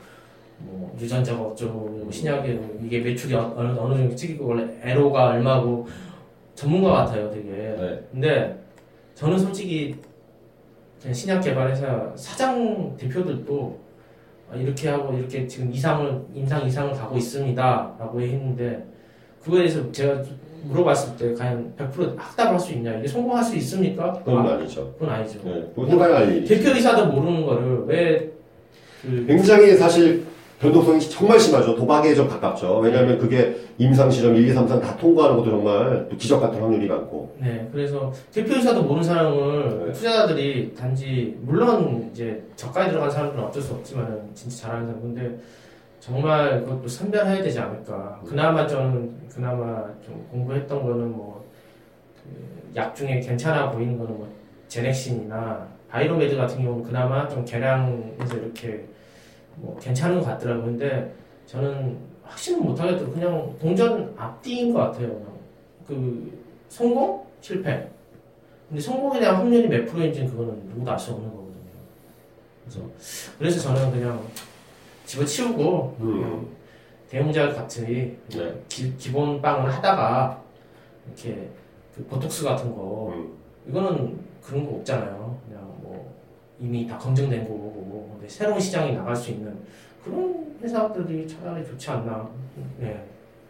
뭐 0.59 0.95
유전자가 1.01 1.41
어쩌고 1.41 1.73
뭐 2.03 2.11
신약에 2.11 2.59
이게 2.83 2.99
매출이 2.99 3.33
어- 3.33 3.53
어느, 3.57 3.77
어느 3.79 3.95
정도 3.95 4.15
찍히고 4.15 4.45
원래 4.47 4.67
에로가 4.83 5.29
얼마고 5.29 5.87
전문가 6.53 6.91
같아요, 6.93 7.31
되게. 7.31 7.49
네. 7.49 8.03
근데 8.11 8.61
저는 9.21 9.37
솔직히 9.37 9.95
신약 11.11 11.43
개발회사 11.43 12.11
사장 12.15 12.97
대표들도 12.97 13.79
아, 14.51 14.55
이렇게 14.55 14.89
하고 14.89 15.15
이렇게 15.15 15.45
지금 15.45 15.71
이상을 15.71 16.21
임상 16.33 16.65
이상을 16.65 16.91
가고 16.93 17.15
있습니다라고 17.17 18.19
했는데 18.19 18.83
그거에 19.43 19.59
대해서 19.59 19.91
제가 19.91 20.23
물어봤을 20.63 21.17
때 21.17 21.33
과연 21.35 21.71
100% 21.77 22.17
확답을 22.17 22.53
할수 22.53 22.73
있냐 22.73 22.97
이게 22.97 23.07
성공할 23.07 23.43
수 23.43 23.55
있습니까? 23.57 24.11
그건 24.25 24.47
아, 24.47 24.53
아니죠. 24.55 24.91
그건 24.97 25.13
아니죠. 25.13 25.39
네. 25.43 25.71
그건 25.75 25.91
해봐야 25.91 26.15
할 26.17 26.35
일이. 26.37 26.47
대표이사도 26.47 27.05
모르는 27.11 27.45
거를 27.45 27.85
왜 27.85 28.31
그 29.03 29.25
굉장히 29.27 29.75
사실 29.75 30.23
변동성이 30.61 30.99
정말 31.01 31.39
심하죠. 31.39 31.75
도박에 31.75 32.13
좀 32.13 32.27
가깝죠. 32.27 32.79
왜냐하면 32.79 33.17
그게 33.17 33.55
임상실험 33.79 34.35
1, 34.35 34.47
2, 34.47 34.53
3, 34.53 34.67
4다 34.67 34.95
통과하는 34.99 35.37
것도 35.37 35.49
정말 35.49 36.07
또 36.09 36.15
기적 36.15 36.39
같은 36.39 36.61
확률이 36.61 36.87
많고. 36.87 37.35
네, 37.39 37.67
그래서 37.71 38.13
대표이사도 38.31 38.83
모르는 38.83 39.03
사람을 39.03 39.85
네. 39.87 39.91
투자자들이 39.91 40.75
단지 40.75 41.35
물론 41.41 42.09
이제 42.11 42.43
저가에 42.55 42.89
들어간 42.89 43.09
사람들은 43.09 43.43
어쩔 43.43 43.61
수 43.61 43.73
없지만 43.73 44.29
진짜 44.35 44.67
잘하는 44.67 44.85
사람 44.85 45.01
근데 45.01 45.35
정말 45.99 46.63
그것도 46.63 46.87
선별해야 46.87 47.41
되지 47.41 47.59
않을까. 47.59 48.21
그나마 48.25 48.67
저는 48.67 49.11
그나마 49.33 49.83
좀 50.05 50.25
공부했던 50.31 50.83
거는 50.83 51.11
뭐 51.11 51.41
약 52.75 52.95
중에 52.95 53.19
괜찮아 53.19 53.69
보이는 53.71 53.97
거는 53.97 54.15
뭐 54.17 54.29
제넥신이나 54.67 55.67
바이로메드 55.89 56.37
같은 56.37 56.63
경우는 56.63 56.83
그나마 56.85 57.27
좀 57.27 57.43
개량해서 57.43 58.37
이렇게 58.37 58.85
뭐 59.61 59.77
괜찮은 59.79 60.19
것 60.19 60.25
같더라고요. 60.25 60.65
근데 60.65 61.13
저는 61.45 61.97
확신은 62.23 62.63
못하겠더라고요. 62.63 63.13
그냥 63.13 63.55
동전 63.59 64.13
앞뒤인 64.17 64.73
것 64.73 64.79
같아요. 64.79 65.07
그냥. 65.09 65.31
그 65.87 66.39
성공? 66.69 67.25
실패. 67.41 67.87
근데 68.67 68.81
성공에 68.81 69.19
대한 69.19 69.35
확률이 69.35 69.67
몇 69.67 69.85
프로인지는 69.85 70.29
그거는 70.31 70.67
누구도 70.69 70.91
알 70.91 70.97
수 70.97 71.11
없는 71.11 71.29
거거든요. 71.29 71.51
그래서, 72.63 72.79
그래서 73.37 73.59
저는 73.59 73.91
그냥 73.91 74.21
집어치우고, 75.05 75.97
음. 75.99 76.47
대웅자 77.09 77.49
같이 77.53 78.17
네. 78.29 78.63
기, 78.69 78.95
기본 78.97 79.41
빵을 79.41 79.69
하다가, 79.69 80.41
이렇게 81.05 81.49
그 81.93 82.05
보톡스 82.05 82.45
같은 82.45 82.73
거, 82.73 83.11
음. 83.13 83.33
이거는 83.67 84.17
그런 84.41 84.65
거 84.65 84.77
없잖아요. 84.77 85.37
그냥 85.45 85.63
뭐, 85.81 86.15
이미 86.57 86.87
다 86.87 86.97
검증된 86.97 87.43
거고, 87.43 87.70
근데 88.21 88.31
새로운 88.31 88.59
시장에 88.59 88.91
나갈 88.91 89.15
수 89.15 89.31
있는 89.31 89.51
그런 90.05 90.35
회사들이 90.61 91.27
차라리 91.27 91.65
좋지 91.65 91.89
않나. 91.89 92.29
네. 92.77 93.03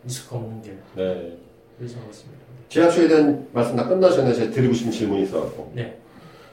리스크 0.06 0.34
없는 0.34 0.62
게. 0.62 0.72
네. 0.96 1.38
그래서 1.78 2.00
그렇습니다. 2.00 2.40
제약주에 2.70 3.08
대한 3.10 3.48
말씀 3.52 3.76
다 3.76 3.86
끝나셨는데 3.86 4.38
제가 4.40 4.52
드리고 4.52 4.74
싶은 4.74 4.92
질문이 4.92 5.24
있어갖고. 5.24 5.74
네. 5.76 5.98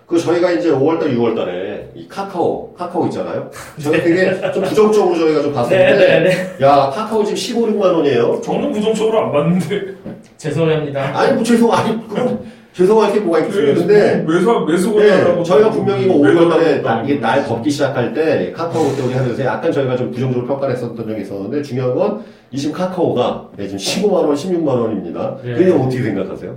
그 0.05 0.19
저희가 0.19 0.51
이제 0.53 0.71
5월달, 0.71 1.15
6월달에 1.15 1.91
이 1.95 2.09
카카오, 2.09 2.73
카카오 2.75 3.05
있잖아요. 3.07 3.49
저는 3.81 4.03
되게 4.03 4.53
좀 4.53 4.65
부정적으로 4.65 5.17
저희가 5.17 5.43
좀 5.43 5.53
봤었는데, 5.53 5.97
네 5.97 6.21
네 6.21 6.57
네. 6.59 6.65
야 6.65 6.91
카카오 6.93 7.23
지금 7.23 7.37
15, 7.37 7.67
6만 7.67 7.83
원이에요. 7.95 8.41
저는 8.41 8.73
부정적으로 8.73 9.27
안 9.27 9.33
봤는데 9.33 9.95
죄송합니다. 10.39 11.19
아니 11.19 11.35
뭐 11.35 11.45
죄송, 11.45 11.73
아니 11.73 12.09
그럼 12.09 12.43
죄송할 12.79 13.13
게 13.13 13.19
뭐가 13.19 13.41
있겠습니까? 13.41 13.75
근데 13.75 14.23
매수 14.23 14.61
매수 14.65 14.91
네, 14.95 15.09
권하라고 15.09 15.43
저희가 15.43 15.71
분명히 15.71 16.05
이거 16.05 16.15
매도하라고 16.19 16.61
5월달에 16.61 16.83
나- 16.83 17.03
이게 17.03 17.15
날 17.17 17.45
덮기 17.45 17.69
시작할 17.69 18.15
때 18.15 18.53
카카오 18.53 18.95
때문에 18.95 19.17
하면서 19.17 19.45
약간 19.45 19.73
저희가 19.73 19.97
좀 19.97 20.13
부정적으로 20.13 20.47
평가를 20.47 20.77
했었던 20.77 20.97
적이 21.09 21.23
있었는데 21.23 21.61
중요한 21.61 21.93
건이 21.97 22.23
지금 22.57 22.73
카카오가 22.73 23.49
네, 23.57 23.67
지금 23.67 23.79
15만 23.79 24.13
원, 24.13 24.33
16만 24.33 24.69
원입니다. 24.69 25.37
네. 25.43 25.55
그게 25.55 25.73
어떻게 25.73 26.03
생각하세요? 26.03 26.57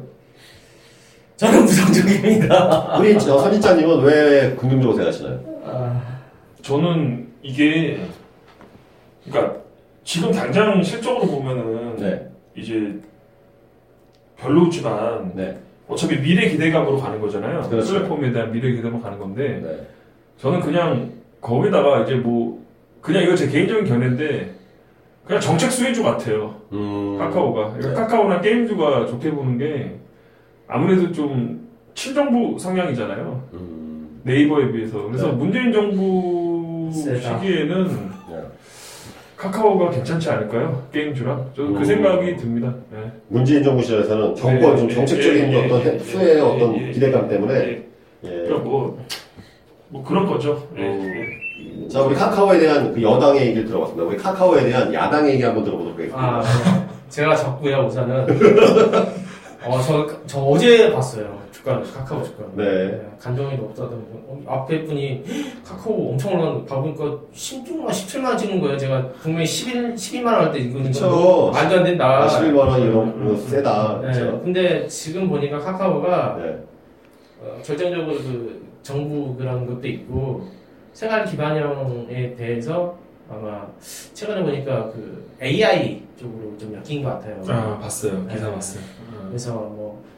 저는 1.37 1.65
부정적입니다. 1.65 2.97
우리 2.99 3.17
저 3.17 3.39
선지자님은 3.39 4.03
왜 4.03 4.55
긍정적으로 4.55 4.93
생각하시나요? 4.93 5.39
아, 5.65 6.01
저는 6.61 7.29
이게 7.41 7.99
그러니까 9.27 9.55
지금 10.03 10.31
당장 10.31 10.83
실적으로 10.83 11.25
보면은 11.25 11.95
네, 11.97 12.27
이제 12.55 12.93
별로지만 14.37 15.31
네, 15.33 15.57
어차피 15.91 16.19
미래 16.21 16.47
기대감으로 16.49 16.97
가는 16.97 17.19
거잖아요. 17.19 17.61
그렇죠. 17.69 17.93
플랫폼에 17.93 18.31
대한 18.31 18.51
미래 18.51 18.71
기대감으로 18.71 19.01
가는 19.01 19.19
건데 19.19 19.59
네. 19.61 19.87
저는 20.37 20.61
그냥 20.61 21.11
거기다가 21.41 22.03
이제 22.03 22.15
뭐 22.15 22.61
그냥 23.01 23.23
이거 23.23 23.35
제 23.35 23.47
개인적인 23.49 23.85
견해인데 23.85 24.53
그냥 25.25 25.41
정책 25.41 25.71
수혜주 25.71 26.01
같아요. 26.03 26.55
음, 26.71 27.17
카카오가 27.19 27.73
그러니까 27.73 27.89
네. 27.89 27.93
카카오나 27.95 28.41
게임주가 28.41 29.05
좋게 29.07 29.31
보는 29.31 29.57
게 29.57 29.97
아무래도 30.67 31.11
좀 31.11 31.67
친정부 31.93 32.57
성향이잖아요. 32.57 33.49
음, 33.53 34.21
네이버에 34.23 34.71
비해서 34.71 35.03
그래서 35.03 35.27
네. 35.27 35.33
문재인 35.33 35.71
정부 35.73 36.89
세다. 36.93 37.39
시기에는 37.39 37.87
네. 37.87 37.93
카카오가 39.41 39.89
괜찮지 39.89 40.29
않을까요? 40.29 40.83
게임주랑 40.93 41.49
저는 41.55 41.71
음. 41.71 41.79
그 41.79 41.83
생각이 41.83 42.35
듭니다. 42.37 42.71
네. 42.91 43.11
문재인 43.27 43.63
정부 43.63 43.81
시절에서는 43.81 44.35
정권 44.35 44.71
네, 44.71 44.77
좀 44.77 44.87
네, 44.87 44.93
정책적인 44.93 45.51
예, 45.51 45.65
어떤 45.65 45.85
예, 45.85 45.99
수혜의 45.99 46.35
예, 46.35 46.41
어떤 46.41 46.77
예, 46.77 46.91
기대감 46.91 47.27
때문에 47.27 47.53
예. 47.55 47.83
예. 48.23 48.29
그러니까 48.29 48.59
뭐, 48.59 49.03
뭐 49.89 50.03
그런 50.03 50.27
거죠. 50.27 50.67
예. 50.77 50.81
음. 50.83 51.89
자, 51.89 52.03
우리 52.03 52.13
카카오에 52.13 52.59
대한 52.59 52.93
그 52.93 53.01
여당의 53.01 53.47
얘기를 53.47 53.65
들어봤습니다. 53.65 54.07
우리 54.07 54.15
카카오에 54.15 54.63
대한 54.63 54.93
야당의 54.93 55.33
얘기 55.33 55.43
한번 55.43 55.63
들어보도록 55.63 55.97
하겠습니다. 55.97 56.21
아, 56.21 56.41
네. 56.41 56.87
제가 57.09 57.35
적고요, 57.35 57.77
우선은. 57.87 58.27
어, 59.63 59.79
저, 59.81 60.07
저 60.25 60.39
어제 60.41 60.91
봤어요. 60.91 61.39
주가를, 61.51 61.83
카카오 61.93 62.23
주가. 62.23 62.43
네. 62.55 62.99
간정이 63.19 63.55
높다던 63.57 63.93
어, 64.27 64.41
앞에 64.47 64.83
분이 64.85 65.23
카카오 65.63 66.11
엄청 66.11 66.37
거 66.39 66.65
봐보니까 66.65 67.03
16만, 67.33 67.87
17만 67.89 68.37
찍는 68.37 68.59
거예요. 68.59 68.77
제가 68.77 69.07
분명히 69.21 69.45
11, 69.45 69.93
12만 69.93 70.25
원 70.25 70.35
할 70.35 70.51
때 70.51 70.59
이거, 70.59 70.81
그쵸. 70.81 71.51
말도 71.53 71.75
안 71.77 71.83
된다. 71.83 72.23
아, 72.23 72.27
11만 72.27 72.57
원 72.57 72.81
이런 72.81 73.27
거 73.27 73.35
세다. 73.37 73.99
네. 74.01 74.11
근데 74.43 74.87
지금 74.87 75.29
보니까 75.29 75.59
카카오가 75.59 76.37
네. 76.41 76.57
어, 77.43 77.61
결정적으로 77.63 78.15
그 78.17 78.61
정부 78.81 79.35
그런 79.35 79.67
것도 79.67 79.87
있고 79.87 80.47
생활 80.93 81.23
기반형에 81.25 82.35
대해서 82.35 82.97
아마 83.31 83.67
최근에 84.13 84.43
보니까 84.43 84.91
그 84.91 85.25
AI 85.41 86.03
쪽으로 86.19 86.57
좀 86.57 86.73
엮인 86.75 87.03
것 87.03 87.09
같아요. 87.09 87.41
아 87.47 87.79
봤어요. 87.79 88.27
기사 88.27 88.47
네. 88.47 88.53
봤어요. 88.53 88.83
어. 89.13 89.25
그래서 89.29 89.53
뭐 89.53 90.11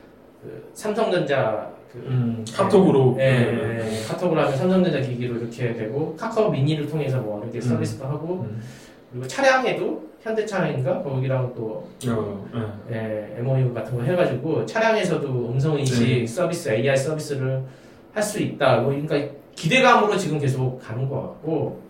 그 0.43 0.69
삼성전자 0.73 1.71
그 1.91 1.99
음, 1.99 2.43
카톡으로 2.53 3.15
예, 3.19 3.45
음. 3.45 3.79
예, 3.79 4.03
카톡을 4.07 4.37
하면 4.37 4.57
삼성전자 4.57 4.99
기기로 4.99 5.37
이렇게 5.37 5.73
되고 5.73 6.15
카카오 6.17 6.49
미니를 6.51 6.87
통해서 6.87 7.19
뭐 7.21 7.41
이렇게 7.41 7.59
음. 7.59 7.61
서비스도 7.61 8.05
하고 8.05 8.45
음. 8.49 8.61
그리고 9.11 9.25
차량에도 9.27 10.03
현대차인가 10.21 11.01
거기랑 11.03 11.53
또 11.55 11.87
어, 12.09 12.49
예. 12.91 12.95
예, 13.35 13.39
MOU 13.39 13.73
같은 13.73 13.95
거 13.95 14.03
해가지고 14.03 14.65
차량에서도 14.65 15.27
음성 15.51 15.79
인식 15.79 16.05
네. 16.05 16.27
서비스 16.27 16.69
AI 16.69 16.97
서비스를 16.97 17.63
할 18.13 18.21
수 18.21 18.39
있다. 18.41 18.81
뭐 18.81 18.91
그러니까 18.91 19.33
기대감으로 19.55 20.17
지금 20.17 20.39
계속 20.39 20.79
가는 20.79 21.07
것 21.09 21.21
같고 21.21 21.81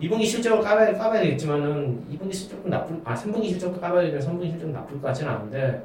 2분기 0.00 0.24
실적을 0.26 0.60
까봐야, 0.62 0.92
까봐야 0.92 1.22
되겠지만은 1.22 2.04
2분기 2.12 2.32
실적도 2.32 2.68
나쁠 2.68 2.96
아 3.04 3.14
3분기 3.14 3.48
실적도 3.48 3.80
까봐야 3.80 4.06
되면 4.06 4.20
3분기 4.20 4.50
실적 4.50 4.68
나쁠 4.70 5.00
것 5.00 5.08
같지는 5.08 5.32
않은데 5.32 5.82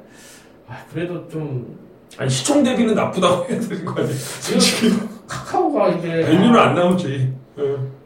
아 0.68 0.84
그래도 0.92 1.26
좀 1.28 1.78
아니 2.18 2.28
시총 2.28 2.62
대비는 2.62 2.94
나쁘다고 2.94 3.44
해야 3.48 3.58
되는 3.58 3.84
거 3.84 4.00
아니에요? 4.00 4.18
지금 4.18 5.08
카카오가 5.26 5.88
이게 5.90 6.08
value는 6.08 6.54
안 6.56 6.74
나오지. 6.74 7.32
어. 7.56 8.02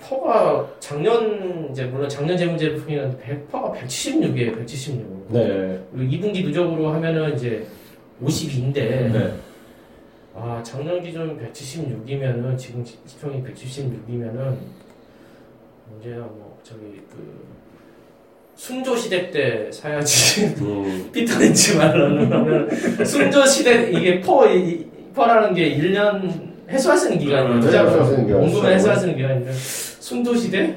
PER가 0.00 0.68
작년 0.80 1.68
이제 1.70 1.84
물론 1.84 2.08
작년 2.08 2.36
재무제표는 2.36 3.18
100%가 3.18 3.72
176이에요 3.72 4.54
176 4.58 5.28
네. 5.30 5.82
그리고 5.94 6.12
2분기 6.12 6.44
누적으로 6.44 6.88
하면은 6.90 7.34
이제 7.34 7.66
52인데 8.22 8.74
네. 8.74 9.34
아 10.34 10.60
작년 10.62 11.02
기준 11.02 11.38
176이면은 11.40 12.58
지금 12.58 12.84
시총이 12.84 13.42
176이면은 13.44 14.56
언제야 15.92 16.16
뭐 16.16 16.58
저기 16.62 17.02
그 17.10 17.44
순조 18.56 18.96
시대 18.96 19.30
때 19.30 19.70
사야지 19.72 20.46
음. 20.60 21.08
피터렌치 21.12 21.76
말로는 21.76 22.32
하면 22.32 23.04
순조 23.04 23.44
시대 23.46 23.90
이게 23.90 24.20
퍼 24.20 24.46
이- 24.48 24.86
퍼라는 25.14 25.54
게 25.54 25.76
1년 25.76 26.54
해소할 26.68 26.98
수 26.98 27.06
있는 27.06 27.18
기간이에요. 27.24 27.54
네, 27.56 27.60
투자 27.60 27.84
해소할 27.84 28.04
수 28.06 28.12
있는 28.14 28.26
기간. 28.26 28.40
원금을 28.42 28.72
해소할 28.72 28.96
수 28.96 29.06
있는 29.06 29.16
기간인데 29.18 29.52
순조 29.52 30.34
시대 30.34 30.76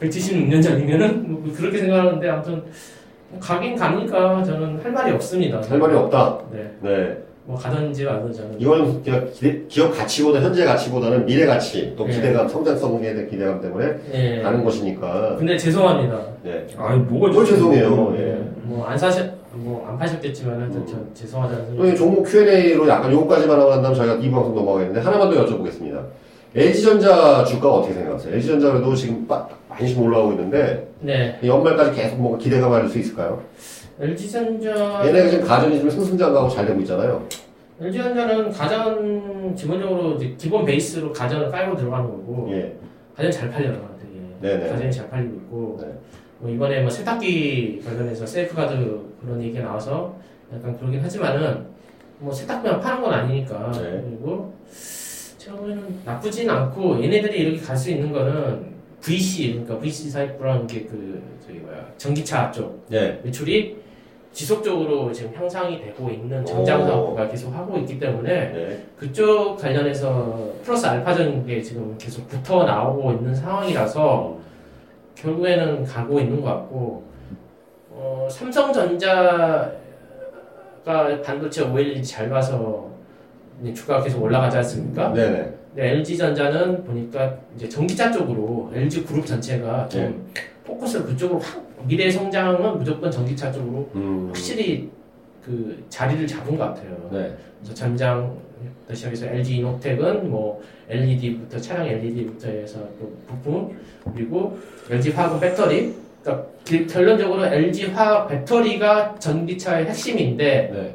176년 0.00 0.62
전이면은 0.62 1.32
뭐 1.42 1.52
그렇게 1.56 1.78
생각하는데 1.78 2.28
아무튼 2.28 2.62
뭐 3.30 3.40
가긴 3.40 3.74
가니까 3.74 4.42
저는 4.44 4.80
할 4.82 4.92
말이 4.92 5.12
없습니다. 5.12 5.60
할 5.68 5.78
말이 5.78 5.94
없다. 5.94 6.38
네, 6.52 6.70
네. 6.82 7.16
뭐 7.48 7.56
가든지 7.56 8.04
말든 8.04 8.30
저는 8.30 8.56
이건 8.60 9.02
그냥 9.02 9.26
기대- 9.32 9.62
기업 9.68 9.96
가치보다 9.96 10.38
현재 10.42 10.66
가치보다는 10.66 11.24
미래 11.24 11.46
가치, 11.46 11.94
또 11.96 12.04
네. 12.06 12.12
기대감, 12.12 12.46
성장성에 12.46 13.00
대한 13.00 13.26
기대감 13.26 13.58
때문에 13.62 13.94
예. 14.12 14.42
가는 14.42 14.62
것이니까. 14.62 15.36
근데 15.38 15.56
죄송합니다. 15.56 16.20
네. 16.42 16.66
아니 16.76 16.98
뭐가 17.00 17.32
뭘 17.32 17.46
죄송해요. 17.46 17.88
죄송해요. 17.88 18.16
예. 18.22 18.38
뭐안 18.64 18.98
사셨 18.98 19.30
뭐안 19.54 19.96
파셨겠지만 19.96 20.60
하여튼 20.60 20.84
저 20.86 20.96
죄송하다는 21.14 21.66
생각. 21.78 21.96
종목 21.96 22.26
Q&A로 22.26 22.86
약간 22.86 23.10
요거까지만 23.10 23.58
하고 23.58 23.70
난 23.70 23.82
다음 23.82 23.94
저희가 23.94 24.16
이 24.16 24.30
방송 24.30 24.54
넘어가겠는데 24.54 25.00
하나만 25.00 25.30
더 25.30 25.46
여쭤보겠습니다. 25.46 26.02
LG전자 26.54 27.44
주가 27.44 27.72
어떻게 27.76 27.94
생각하세요? 27.94 28.34
LG전자도 28.34 28.94
지금 28.94 29.26
빠- 29.26 29.48
많이 29.70 29.88
좀 29.94 30.02
올라오고 30.04 30.32
있는데 30.32 30.86
네, 31.00 31.38
이 31.42 31.48
연말까지 31.48 31.98
계속 31.98 32.16
뭔가 32.20 32.36
기대감 32.38 32.70
가질 32.70 32.90
수 32.90 32.98
있을까요? 32.98 33.40
LG전자 34.00 35.06
얘네가 35.06 35.28
지금 35.28 35.44
가전이 35.46 35.80
좀 35.80 35.90
승승장구하고 35.90 36.48
잘 36.48 36.66
되고 36.66 36.80
있잖아요. 36.80 37.26
LG전자는 37.80 38.50
가전 38.50 39.54
기본적으로 39.54 40.14
이제 40.16 40.34
기본 40.38 40.64
베이스로 40.64 41.12
가전을 41.12 41.50
깔고 41.50 41.76
들어가는 41.76 42.06
거고 42.06 42.48
예. 42.52 42.76
가전 43.16 43.30
잘 43.30 43.50
팔려요 43.50 43.88
되게 44.00 44.56
네네. 44.56 44.70
가전이 44.70 44.92
잘 44.92 45.10
팔리고 45.10 45.34
있고 45.36 45.78
네. 45.80 45.88
뭐 46.38 46.50
이번에 46.50 46.80
뭐 46.82 46.90
세탁기 46.90 47.82
관련해서 47.84 48.24
세이프가드 48.26 49.00
그런 49.20 49.42
얘기가 49.42 49.64
나와서 49.64 50.14
약간 50.54 50.76
그러긴 50.78 51.00
하지만은 51.02 51.66
뭐 52.18 52.32
세탁기만 52.32 52.80
파는 52.80 53.02
건 53.02 53.12
아니니까 53.12 53.70
네. 53.72 54.02
그리고 54.08 54.52
제가 55.38 55.56
보기에는 55.56 56.00
나쁘진 56.04 56.48
않고 56.50 57.02
얘네들이 57.02 57.38
이렇게 57.40 57.60
갈 57.60 57.76
수 57.76 57.90
있는 57.90 58.12
거는 58.12 58.76
VC 59.00 59.50
그러니까 59.52 59.78
VC 59.78 60.10
사업부라는 60.10 60.66
게 60.66 60.86
그 60.86 61.22
저기 61.46 61.60
뭐야 61.60 61.86
전기차 61.96 62.50
쪽 62.50 62.84
예. 62.92 63.20
매출이 63.24 63.76
지속적으로 64.38 65.12
지금 65.12 65.34
향상이 65.34 65.82
되고 65.82 66.08
있는 66.08 66.46
전장 66.46 66.80
오. 66.80 66.86
사업가 66.86 67.28
계속 67.28 67.52
하고 67.52 67.76
있기 67.78 67.98
때문에 67.98 68.52
네. 68.52 68.84
그쪽 68.96 69.56
관련해서 69.56 70.52
플러스 70.62 70.86
알파적인 70.86 71.44
게 71.44 71.60
지금 71.60 71.98
계속 71.98 72.28
붙어 72.28 72.62
나오고 72.62 73.14
있는 73.14 73.34
상황이라서 73.34 74.38
결국에는 75.16 75.82
가고 75.82 76.20
있는 76.20 76.40
것 76.40 76.50
같고 76.50 77.02
어, 77.90 78.28
삼성전자가 78.30 79.72
반도체 81.24 81.64
OLED 81.64 82.04
잘 82.04 82.30
봐서 82.30 82.92
주가가 83.74 84.04
계속 84.04 84.22
올라가지 84.22 84.58
않습니까? 84.58 85.12
네네. 85.14 85.52
근데 85.74 85.90
LG전자는 85.90 86.84
보니까 86.84 87.34
이제 87.56 87.68
전기차 87.68 88.12
쪽으로 88.12 88.70
LG 88.72 89.04
그룹 89.04 89.26
전체가 89.26 89.88
좀 89.88 90.32
포커스를 90.64 91.06
그쪽으로 91.06 91.40
확 91.40 91.67
미래 91.86 92.10
성장은 92.10 92.78
무조건 92.78 93.10
전기차 93.10 93.52
쪽으로 93.52 93.88
음. 93.94 94.26
확실히 94.28 94.90
그 95.44 95.84
자리를 95.88 96.26
잡은 96.26 96.56
것 96.56 96.64
같아요. 96.64 97.08
네. 97.12 97.34
그래서 97.58 97.74
전장부터 97.74 98.94
시작해서 98.94 99.26
LG 99.26 99.56
이노텍은 99.58 100.30
뭐 100.30 100.60
LED부터 100.88 101.58
차량 101.58 101.86
LED부터 101.86 102.48
해서 102.48 102.80
또 102.98 103.12
부품 103.26 103.76
그리고 104.14 104.58
LG 104.90 105.10
화학 105.12 105.38
배터리 105.40 105.94
그러니까 106.22 106.46
기- 106.64 106.86
결론적으로 106.86 107.44
LG 107.46 107.86
화학 107.88 108.28
배터리가 108.28 109.14
전기차의 109.18 109.86
핵심인데 109.86 110.70
네. 110.72 110.94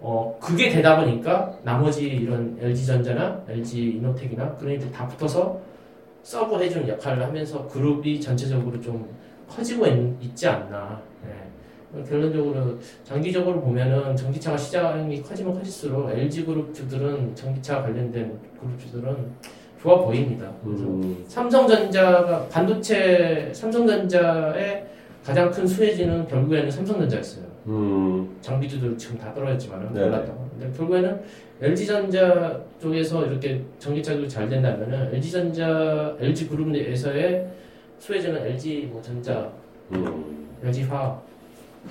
어 0.00 0.36
그게 0.40 0.68
되다 0.70 1.00
보니까 1.00 1.52
나머지 1.64 2.06
이런 2.08 2.56
LG 2.60 2.86
전자나 2.86 3.42
LG 3.48 3.94
이노텍이나 3.96 4.54
그런 4.56 4.74
애들 4.74 4.92
다 4.92 5.06
붙어서 5.08 5.58
서브 6.22 6.62
해주는 6.62 6.86
역할을 6.88 7.24
하면서 7.24 7.66
그룹이 7.68 8.20
전체적으로 8.20 8.80
좀 8.80 9.08
커지고 9.48 9.86
있, 10.20 10.36
지 10.36 10.46
않나. 10.46 11.00
네. 11.24 12.02
결론적으로 12.08 12.78
장기적으로 13.02 13.60
보면은 13.60 14.14
전기차가 14.14 14.56
시장이 14.56 15.22
커지면 15.22 15.54
커질수록 15.54 16.10
LG 16.10 16.44
그룹주들은 16.44 17.34
전기차 17.34 17.82
관련된 17.82 18.38
그룹주들은 18.60 19.16
좋아 19.80 19.96
보입니다. 19.98 20.52
그래서 20.64 20.84
음. 20.84 21.24
삼성전자가 21.26 22.46
반도체 22.48 23.50
삼성전자의 23.54 24.86
가장 25.24 25.50
큰 25.50 25.66
수혜지는 25.66 26.26
결국에는 26.26 26.70
삼성전자였어요. 26.70 27.44
음. 27.66 28.36
장비주들 28.40 28.96
지금 28.96 29.18
다 29.18 29.32
떨어졌지만은. 29.34 29.96
올랐다고. 29.96 30.48
근데 30.58 30.76
결국에는 30.76 31.20
LG전자 31.60 32.60
쪽에서 32.80 33.26
이렇게 33.26 33.62
전기차가 33.78 34.26
잘 34.26 34.48
된다면은 34.48 35.14
LG전자, 35.14 36.16
LG 36.20 36.48
그룹 36.48 36.68
내에서의 36.68 37.46
수혜지는 37.98 38.46
LG 38.46 38.88
뭐 38.92 39.00
전자, 39.02 39.48
음. 39.92 40.46
LG 40.64 40.82
화학 40.84 41.22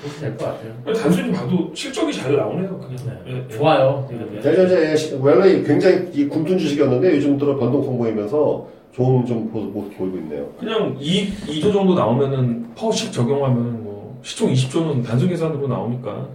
그렇게 0.02 0.20
될 0.20 0.38
것 0.38 0.46
같아요. 0.46 0.74
아니, 0.86 0.98
단순히 1.00 1.32
봐도 1.32 1.72
실적이 1.74 2.14
잘 2.14 2.36
나오네요. 2.36 2.78
그냥. 2.80 2.96
네. 3.26 3.32
예, 3.34 3.38
예. 3.38 3.48
좋아요. 3.58 4.08
대전자의 4.42 4.98
시- 4.98 5.16
원래 5.16 5.62
굉장히 5.64 6.10
이 6.14 6.28
굶뜬 6.28 6.58
주식이었는데 6.58 7.16
요즘 7.16 7.38
들어 7.38 7.58
변동성 7.58 7.98
보이면서 7.98 8.68
좋은 8.94 9.26
좀 9.26 9.50
모- 9.52 9.72
보이고 9.72 10.18
있네요. 10.18 10.48
그냥 10.60 10.96
2, 11.00 11.30
2조 11.48 11.72
정도 11.74 11.94
나오면은 11.96 12.74
퍼식 12.76 13.12
적용하면 13.12 13.84
뭐 13.84 14.20
시총 14.24 14.52
20조는 14.52 15.04
단순 15.06 15.30
계산으로 15.30 15.68
나오니까 15.68 16.28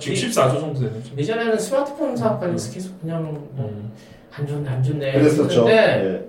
지금 0.00 0.16
14조 0.16 0.60
정도 0.60 0.80
되는 0.80 1.04
죠 1.04 1.10
예전에는 1.16 1.58
스마트폰 1.58 2.16
사업 2.16 2.40
관련해서 2.40 2.72
계속 2.72 2.98
그냥 3.00 3.22
뭐안 3.54 3.70
음. 3.70 4.46
좋네 4.46 4.68
안 4.68 4.82
좋네 4.82 5.12
그랬었죠. 5.12 5.68
예. 5.68 6.24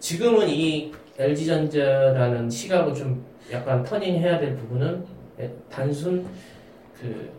지금은 0.00 0.48
이 0.48 0.90
LG전자라는 1.18 2.50
시각을 2.50 2.94
좀 2.94 3.24
약간 3.52 3.82
터닝해야 3.82 4.38
될 4.38 4.56
부분은 4.56 5.04
예, 5.40 5.50
단순 5.70 6.24
그 7.00 7.30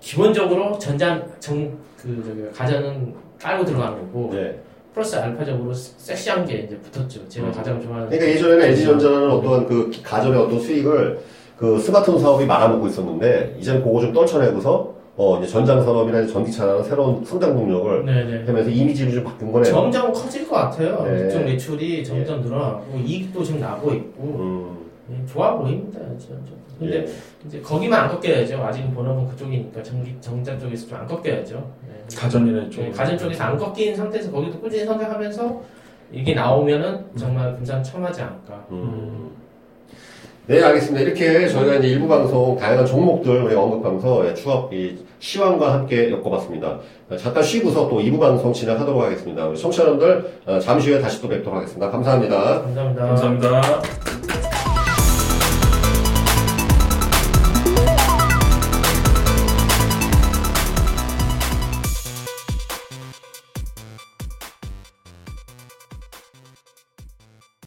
기본적으로 0.00 0.78
전자 0.78 1.24
정그 1.38 2.22
저기 2.24 2.50
가전은 2.52 3.14
깔고 3.40 3.64
들어가는 3.64 3.98
거고 3.98 4.30
네. 4.32 4.58
플러스 4.94 5.16
알파적으로 5.16 5.72
섹시한 5.72 6.44
게 6.44 6.58
이제 6.58 6.78
붙었죠. 6.78 7.26
제가 7.28 7.46
음. 7.46 7.52
가장 7.52 7.80
좋아하는. 7.80 8.08
그러니까 8.08 8.30
예전에는 8.30 8.64
LG전자는 8.64 9.30
어떠한 9.30 9.66
그 9.66 9.90
가전의 10.02 10.38
어떤 10.38 10.60
수익을 10.60 11.20
그 11.56 11.78
스마트폰 11.78 12.20
사업이 12.20 12.44
말아먹고 12.44 12.86
있었는데 12.88 13.56
이제는 13.58 13.82
그거 13.82 14.00
좀 14.00 14.12
떨쳐내고서 14.12 14.94
어 15.16 15.38
이제 15.38 15.46
전장 15.46 15.82
산업이나 15.84 16.20
이제 16.20 16.32
전기차라는 16.32 16.82
새로운 16.84 17.22
성장 17.24 17.54
동력을 17.54 18.06
네네. 18.06 18.46
하면서 18.46 18.70
이미지를 18.70 19.12
좀 19.12 19.24
바꾼 19.24 19.52
거네요. 19.52 19.72
점점 19.72 20.12
커질 20.12 20.48
것 20.48 20.56
같아요. 20.56 21.02
네. 21.04 21.28
이쪽 21.28 21.44
매출이 21.44 22.02
점점 22.04 22.40
늘어나고 22.40 22.98
이익도 23.04 23.44
지금 23.44 23.60
나고 23.60 23.92
있고 23.92 24.22
음. 24.24 24.76
예, 25.12 25.26
좋아 25.26 25.54
보입니다. 25.56 25.98
진짜. 26.18 26.34
근데 26.78 26.96
예. 27.00 27.06
이제 27.46 27.60
거기만 27.60 28.04
안 28.08 28.18
꺾여야죠. 28.20 28.56
아직 28.62 28.82
본업은 28.94 29.28
그쪽이니까 29.28 29.82
전기 29.82 30.16
정자 30.20 30.58
쪽에서 30.58 30.88
좀 30.88 30.98
안 30.98 31.06
꺾여야죠. 31.06 31.56
네. 31.86 32.16
가전이나 32.16 32.70
좀. 32.70 32.84
네, 32.84 32.90
가전 32.90 33.18
쪽에서 33.18 33.44
안 33.44 33.58
꺾인 33.58 33.94
상태에서 33.94 34.30
거기도 34.32 34.58
꾸준히 34.60 34.84
성장하면서 34.86 35.62
이게 36.12 36.34
나오면은 36.34 37.04
정말 37.18 37.54
금상첨화지 37.56 38.22
않을까. 38.22 38.66
음. 38.70 39.30
네, 40.46 40.60
알겠습니다. 40.60 41.00
이렇게 41.04 41.48
저희가 41.48 41.76
이제 41.76 41.88
일부 41.88 42.08
방송 42.08 42.56
다양한 42.56 42.84
종목들 42.84 43.44
우리 43.44 43.54
언급하면서 43.54 44.28
예, 44.28 44.34
추억 44.34 44.72
이 44.72 44.98
시황과 45.20 45.72
함께 45.72 46.10
엮어봤습니다. 46.10 46.80
어, 47.10 47.16
잠깐 47.16 47.44
쉬고서 47.44 47.88
또 47.88 48.00
2부 48.00 48.18
방송 48.18 48.52
진행하도록 48.52 49.02
하겠습니다. 49.02 49.46
우리 49.46 49.56
청취자 49.56 49.84
여러분들 49.84 50.40
어, 50.46 50.58
잠시 50.58 50.90
후에 50.90 51.00
다시 51.00 51.22
또 51.22 51.28
뵙도록 51.28 51.58
하겠습니다. 51.58 51.88
감사합니다. 51.90 52.62
감사합니다. 52.62 53.06
감사합니다. 53.06 54.31